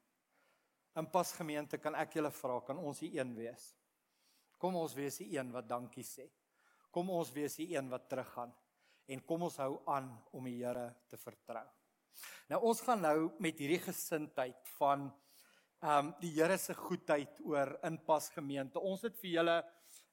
In 0.98 1.10
pas 1.10 1.32
gemeente 1.38 1.78
kan 1.78 1.96
ek 1.96 2.18
julle 2.18 2.32
vra, 2.34 2.60
kan 2.66 2.78
ons 2.82 3.00
die 3.00 3.14
een 3.16 3.34
wees? 3.38 3.70
Kom 4.58 4.76
ons 4.76 4.96
wees 4.98 5.20
die 5.22 5.30
een 5.38 5.52
wat 5.54 5.68
dankie 5.70 6.06
sê. 6.06 6.26
Kom 6.92 7.12
ons 7.14 7.32
wees 7.36 7.56
die 7.60 7.70
een 7.76 7.90
wat 7.92 8.08
teruggaan 8.10 8.54
en 9.08 9.24
kom 9.24 9.46
ons 9.48 9.60
hou 9.62 9.78
aan 9.88 10.10
om 10.36 10.48
die 10.50 10.58
Here 10.60 10.90
te 11.08 11.20
vertrou. 11.22 11.64
Nou 12.52 12.60
ons 12.68 12.82
gaan 12.84 13.06
nou 13.06 13.30
met 13.44 13.60
hierdie 13.62 13.82
gesindheid 13.86 14.68
van 14.78 15.08
ehm 15.78 16.08
um, 16.08 16.14
die 16.20 16.34
Here 16.34 16.58
se 16.58 16.74
goedheid 16.74 17.40
oor 17.46 17.76
inpas 17.86 18.32
gemeente. 18.34 18.82
Ons 18.82 19.06
het 19.06 19.16
vir 19.22 19.38
julle 19.38 19.58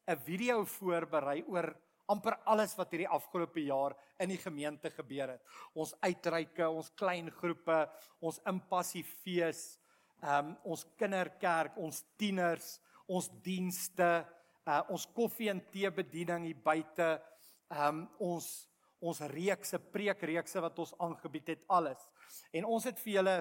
'n 0.07 0.21
video 0.21 0.65
voorberei 0.65 1.43
oor 1.49 1.73
amper 2.11 2.37
alles 2.45 2.75
wat 2.79 2.93
hierdie 2.93 3.09
afgelope 3.09 3.63
jaar 3.65 3.95
in 4.21 4.29
die 4.29 4.41
gemeente 4.41 4.91
gebeur 4.91 5.35
het. 5.35 5.43
Ons 5.75 5.95
uitreike, 6.03 6.69
ons 6.69 6.91
klein 6.99 7.31
groepe, 7.31 7.85
ons 8.21 8.41
impassiefees, 8.51 9.65
ehm 10.25 10.53
um, 10.53 10.55
ons 10.73 10.85
kinderkerk, 10.97 11.77
ons 11.77 12.05
tieners, 12.17 12.79
ons 13.07 13.29
dienste, 13.45 14.13
uh 14.65 14.83
ons 14.93 15.05
koffie 15.17 15.51
en 15.53 15.61
tee 15.73 15.91
bediening 15.93 16.47
hier 16.49 16.63
buite, 16.65 17.11
ehm 17.71 18.05
um, 18.05 18.07
ons 18.33 18.49
ons 19.05 19.21
reekse 19.35 19.77
preekreekse 19.93 20.63
wat 20.65 20.79
ons 20.81 20.95
aangebied 21.05 21.51
het 21.53 21.65
alles. 21.69 22.01
En 22.57 22.65
ons 22.65 22.87
het 22.89 22.97
vir 23.03 23.13
julle 23.19 23.35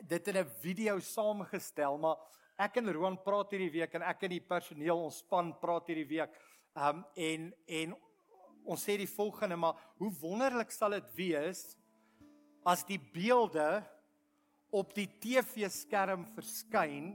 dit 0.00 0.28
in 0.28 0.36
'n 0.38 0.50
video 0.62 0.98
saamgestel, 0.98 1.98
maar 1.98 2.16
ek 2.58 2.76
en 2.76 2.92
Roan 2.92 3.18
praat 3.22 3.50
hierdie 3.50 3.72
week 3.80 3.94
en 3.94 4.02
ek 4.02 4.22
en 4.22 4.30
die 4.30 4.40
personeel 4.40 5.04
ons 5.04 5.18
span 5.18 5.52
praat 5.60 5.88
hierdie 5.88 6.08
week 6.08 6.30
um, 6.74 7.04
en 7.14 7.50
en 7.66 7.94
ons 8.64 8.80
sê 8.80 8.96
die 8.96 9.10
volgende 9.10 9.56
maar 9.60 9.80
hoe 10.00 10.10
wonderlik 10.20 10.72
sal 10.72 10.96
dit 10.96 11.10
wees 11.16 11.74
as 12.64 12.84
die 12.88 12.98
beelde 12.98 13.82
op 14.74 14.94
die 14.96 15.06
TV-skerm 15.20 16.24
verskyn 16.34 17.12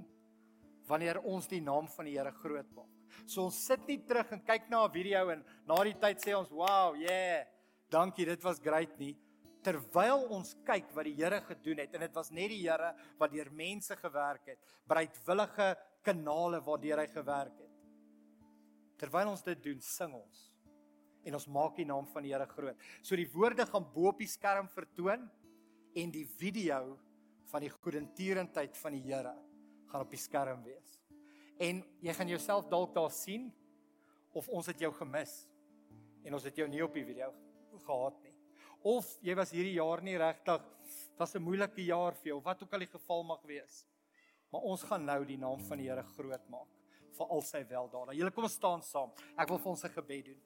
wanneer 0.89 1.19
ons 1.27 1.49
die 1.49 1.61
naam 1.61 1.89
van 1.91 2.07
die 2.07 2.15
Here 2.17 2.31
groot 2.33 2.69
maak. 2.73 2.89
So 3.25 3.47
ons 3.49 3.57
sit 3.67 3.81
nie 3.89 3.99
terug 4.07 4.31
en 4.33 4.41
kyk 4.45 4.69
na 4.69 4.85
'n 4.85 4.93
video 4.93 5.29
en 5.29 5.43
na 5.67 5.83
die 5.83 5.97
tyd 5.97 6.21
sê 6.21 6.37
ons 6.37 6.51
wow, 6.51 6.95
yeah. 6.95 7.45
Dankie, 7.89 8.25
dit 8.25 8.43
was 8.43 8.59
great 8.59 8.97
nie. 8.99 9.15
Terwyl 9.63 10.29
ons 10.29 10.55
kyk 10.65 10.93
wat 10.95 11.05
die 11.05 11.15
Here 11.17 11.41
gedoen 11.41 11.79
het 11.79 11.93
en 11.93 12.01
dit 12.01 12.15
was 12.15 12.31
net 12.31 12.49
die 12.49 12.61
Here 12.61 12.93
wat 13.17 13.31
deur 13.31 13.49
mense 13.51 13.95
gewerk 13.95 14.45
het, 14.45 14.59
bereidwillige 14.87 15.75
kanale 16.03 16.61
waardeur 16.61 16.99
hy 16.99 17.07
gewerk 17.07 17.57
het. 17.57 17.68
Terwyl 18.99 19.31
ons 19.31 19.43
dit 19.45 19.67
doen, 19.69 19.79
sing 19.83 20.15
ons 20.17 20.45
en 21.27 21.35
ons 21.35 21.49
maak 21.51 21.75
die 21.77 21.87
naam 21.87 22.07
van 22.13 22.23
die 22.25 22.31
Here 22.31 22.47
groot. 22.47 22.79
So 23.03 23.17
die 23.19 23.27
woorde 23.33 23.65
gaan 23.67 23.85
bo 23.93 24.09
op 24.11 24.21
die 24.21 24.29
skerm 24.29 24.69
vertoon 24.71 25.27
en 25.99 26.13
die 26.13 26.25
video 26.39 26.95
van 27.51 27.65
die 27.65 27.71
goedentierendheid 27.73 28.77
van 28.79 28.95
die 28.95 29.03
Here 29.03 29.35
gaan 29.91 30.05
op 30.05 30.11
die 30.13 30.21
skerm 30.21 30.63
wees. 30.65 30.97
En 31.59 31.83
jy 32.03 32.15
gaan 32.15 32.31
jouself 32.31 32.69
dalk 32.71 32.95
daar 32.95 33.11
sien 33.13 33.49
of 34.35 34.47
ons 34.47 34.69
het 34.71 34.79
jou 34.79 34.91
gemis 34.95 35.41
en 36.23 36.35
ons 36.37 36.47
het 36.47 36.59
jou 36.59 36.67
nie 36.71 36.83
op 36.85 36.95
die 36.95 37.05
video 37.07 37.31
gehad 37.85 38.19
nie. 38.23 38.35
Of 38.87 39.11
jy 39.25 39.35
was 39.35 39.51
hierdie 39.51 39.75
jaar 39.75 40.03
nie 40.03 40.17
regtig 40.19 40.65
was 41.19 41.35
'n 41.35 41.43
moeilike 41.43 41.83
jaar 41.83 42.15
vir 42.15 42.31
jou, 42.31 42.41
wat 42.41 42.63
ook 42.63 42.73
al 42.73 42.79
die 42.79 42.93
geval 42.95 43.23
mag 43.23 43.41
wees. 43.43 43.85
Maar 44.51 44.61
ons 44.61 44.83
gaan 44.83 45.05
nou 45.05 45.25
die 45.25 45.37
naam 45.37 45.59
van 45.59 45.77
die 45.77 45.89
Here 45.89 46.03
groot 46.03 46.49
maak 46.49 46.78
vir 47.19 47.33
al 47.35 47.43
sy 47.45 47.63
weldade. 47.69 48.15
Julle 48.17 48.31
kom 48.35 48.47
staan 48.51 48.83
saam. 48.85 49.11
Ek 49.37 49.49
wil 49.51 49.59
vir 49.59 49.71
ons 49.73 49.83
'n 49.85 49.95
gebed 49.97 50.25
doen. 50.31 50.39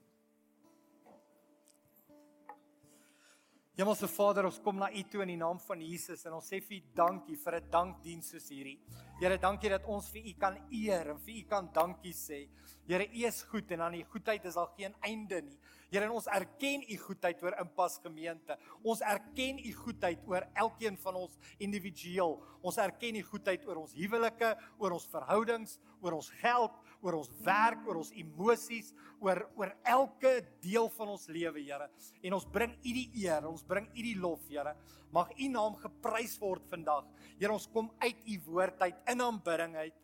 Hemelse 3.74 4.06
Vader, 4.06 4.46
ons 4.46 4.60
kom 4.62 4.78
na 4.78 4.86
U 4.94 5.02
toe 5.10 5.24
in 5.24 5.32
die 5.32 5.40
naam 5.40 5.58
van 5.66 5.80
Jesus 5.82 6.28
en 6.30 6.36
ons 6.38 6.46
sê 6.46 6.60
vir 6.62 6.76
U 6.78 6.92
dankie 6.94 7.38
vir 7.42 7.56
'n 7.58 7.70
dankdiens 7.74 8.28
soos 8.30 8.50
hierdie. 8.54 8.78
Here, 9.20 9.38
dankie 9.38 9.70
dat 9.70 9.88
ons 9.90 10.12
vir 10.14 10.28
U 10.30 10.34
kan 10.38 10.60
eer 10.70 11.10
en 11.10 11.18
vir 11.18 11.40
U 11.40 11.44
kan 11.50 11.70
dankie 11.74 12.14
sê. 12.14 12.50
Here, 12.88 13.08
U 13.08 13.26
is 13.26 13.42
goed 13.42 13.72
en 13.72 13.82
aan 13.82 13.96
U 13.96 14.04
goedheid 14.04 14.46
is 14.46 14.54
daar 14.54 14.70
geen 14.78 14.94
einde 15.02 15.42
nie. 15.42 15.58
Here, 15.90 16.12
ons 16.12 16.28
erken 16.28 16.84
U 16.88 16.98
goedheid 16.98 17.42
oor 17.42 17.56
Impas 17.60 17.98
gemeente. 17.98 18.58
Ons 18.84 19.02
erken 19.02 19.58
U 19.58 19.74
goedheid 19.74 20.20
oor 20.28 20.46
elkeen 20.54 20.98
van 20.98 21.16
ons 21.16 21.40
individueel. 21.58 22.44
Ons 22.62 22.78
erken 22.78 23.16
U 23.16 23.24
goedheid 23.24 23.66
oor 23.66 23.78
ons 23.78 23.94
huwelike, 23.94 24.56
oor 24.78 24.92
ons 24.92 25.08
verhoudings, 25.08 25.80
oor 26.00 26.14
ons 26.14 26.30
geld, 26.30 26.78
oor 27.04 27.20
ons 27.20 27.32
werk, 27.44 27.84
oor 27.88 28.00
ons 28.00 28.14
emosies, 28.16 28.94
oor 29.22 29.44
oor 29.60 29.74
elke 29.84 30.38
deel 30.64 30.88
van 30.96 31.14
ons 31.14 31.28
lewe, 31.32 31.62
Here. 31.64 31.90
En 32.24 32.38
ons 32.40 32.48
bring 32.48 32.74
U 32.80 32.94
die 32.96 33.10
eer, 33.26 33.46
ons 33.48 33.66
bring 33.68 33.90
U 33.92 34.06
die 34.06 34.16
lof, 34.20 34.46
Here. 34.50 34.76
Mag 35.14 35.34
U 35.36 35.50
naam 35.52 35.76
geprys 35.82 36.38
word 36.42 36.66
vandag. 36.72 37.10
Here, 37.36 37.52
ons 37.52 37.68
kom 37.74 37.92
uit 38.02 38.24
U 38.24 38.40
woord 38.48 38.82
uit 38.88 39.14
in 39.14 39.22
aanbidding 39.28 39.76
uit 39.84 40.00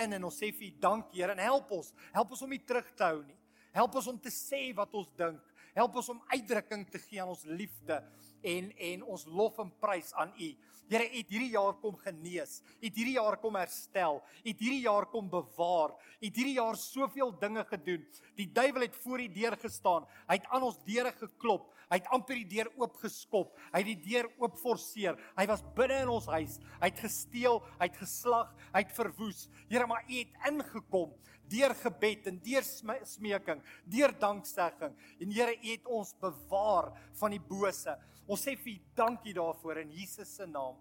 in 0.00 0.16
en 0.16 0.24
ons 0.24 0.38
sê 0.40 0.48
vir 0.56 0.70
U 0.70 0.76
dankie, 0.80 1.20
Here, 1.20 1.34
en 1.34 1.42
help 1.42 1.74
ons. 1.76 1.90
Help 2.14 2.32
ons 2.32 2.46
om 2.46 2.54
U 2.54 2.60
terug 2.64 2.88
te 2.96 3.04
hou 3.10 3.20
nie. 3.26 3.36
Help 3.76 3.98
ons 4.00 4.08
om 4.08 4.18
te 4.20 4.32
sê 4.32 4.70
wat 4.76 4.94
ons 4.96 5.10
dink. 5.18 5.42
Help 5.76 5.98
ons 6.00 6.08
om 6.14 6.22
uitdrukking 6.32 6.86
te 6.88 7.00
gee 7.02 7.20
aan 7.20 7.34
ons 7.34 7.44
liefde 7.44 7.98
en 8.46 8.70
en 8.90 9.02
ons 9.12 9.26
lof 9.28 9.58
en 9.60 9.72
prys 9.82 10.14
aan 10.16 10.32
U. 10.32 10.48
Here, 10.88 11.06
U 11.08 11.18
het 11.18 11.30
hierdie 11.32 11.52
jaar 11.54 11.74
kom 11.82 11.96
genees. 11.98 12.60
U 12.78 12.86
het 12.86 12.98
hierdie 12.98 13.16
jaar 13.16 13.36
kom 13.42 13.56
herstel. 13.58 14.20
U 14.44 14.48
het 14.48 14.60
hierdie 14.62 14.84
jaar 14.84 15.08
kom 15.10 15.30
bewaar. 15.30 15.96
U 16.20 16.26
het 16.26 16.36
hierdie 16.38 16.58
jaar 16.58 16.78
soveel 16.78 17.32
dinge 17.40 17.64
gedoen. 17.66 18.04
Die 18.38 18.46
duiwel 18.52 18.86
het 18.86 19.00
voor 19.02 19.24
die 19.24 19.32
deur 19.40 19.56
gestaan. 19.62 20.06
Hy 20.28 20.38
het 20.38 20.46
aan 20.54 20.68
ons 20.68 20.78
deure 20.86 21.12
geklop. 21.18 21.72
Hy 21.86 22.00
het 22.00 22.08
amper 22.14 22.38
die 22.38 22.48
deur 22.56 22.70
oopgeskop. 22.78 23.52
Hy 23.70 23.82
het 23.82 23.90
die 23.92 24.00
deur 24.08 24.30
oop 24.42 24.56
forceer. 24.58 25.18
Hy 25.38 25.46
was 25.50 25.62
binne 25.76 26.00
in 26.02 26.10
ons 26.10 26.26
huis. 26.34 26.58
Hy 26.80 26.90
het 26.90 27.02
gesteel, 27.04 27.60
hy 27.78 27.86
het 27.90 28.00
geslag, 28.00 28.50
hy 28.72 28.82
het 28.82 28.96
verwoes. 28.96 29.46
Here, 29.70 29.86
maar 29.90 30.06
U 30.06 30.18
het 30.18 30.50
ingekom 30.50 31.14
deur 31.46 31.76
gebed 31.78 32.26
en 32.26 32.40
deur 32.42 32.64
smeking, 33.06 33.60
deur 33.86 34.14
danksegging. 34.18 34.96
En 35.22 35.30
Here, 35.30 35.54
U 35.54 35.70
het 35.70 35.86
ons 35.86 36.14
bewaar 36.22 36.90
van 37.20 37.36
die 37.36 37.42
bose. 37.42 37.94
Ons 38.26 38.42
sê 38.42 38.56
vir 38.58 38.76
U 38.76 38.92
dankie 38.98 39.34
daarvoor 39.36 39.82
in 39.84 39.92
Jesus 39.94 40.34
se 40.38 40.46
naam. 40.46 40.78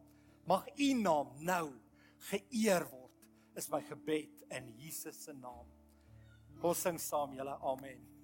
Mag 0.49 0.67
U 0.77 0.89
naam 0.97 1.31
nou 1.45 1.69
geëer 2.31 2.87
word. 2.89 3.11
Is 3.55 3.69
my 3.71 3.81
gebed 3.85 4.43
in 4.51 4.73
Jesus 4.81 5.23
se 5.27 5.33
naam. 5.33 5.69
Ons 6.65 6.81
sing 6.81 6.97
saam, 6.99 7.35
julle. 7.37 7.53
Amen. 7.61 8.14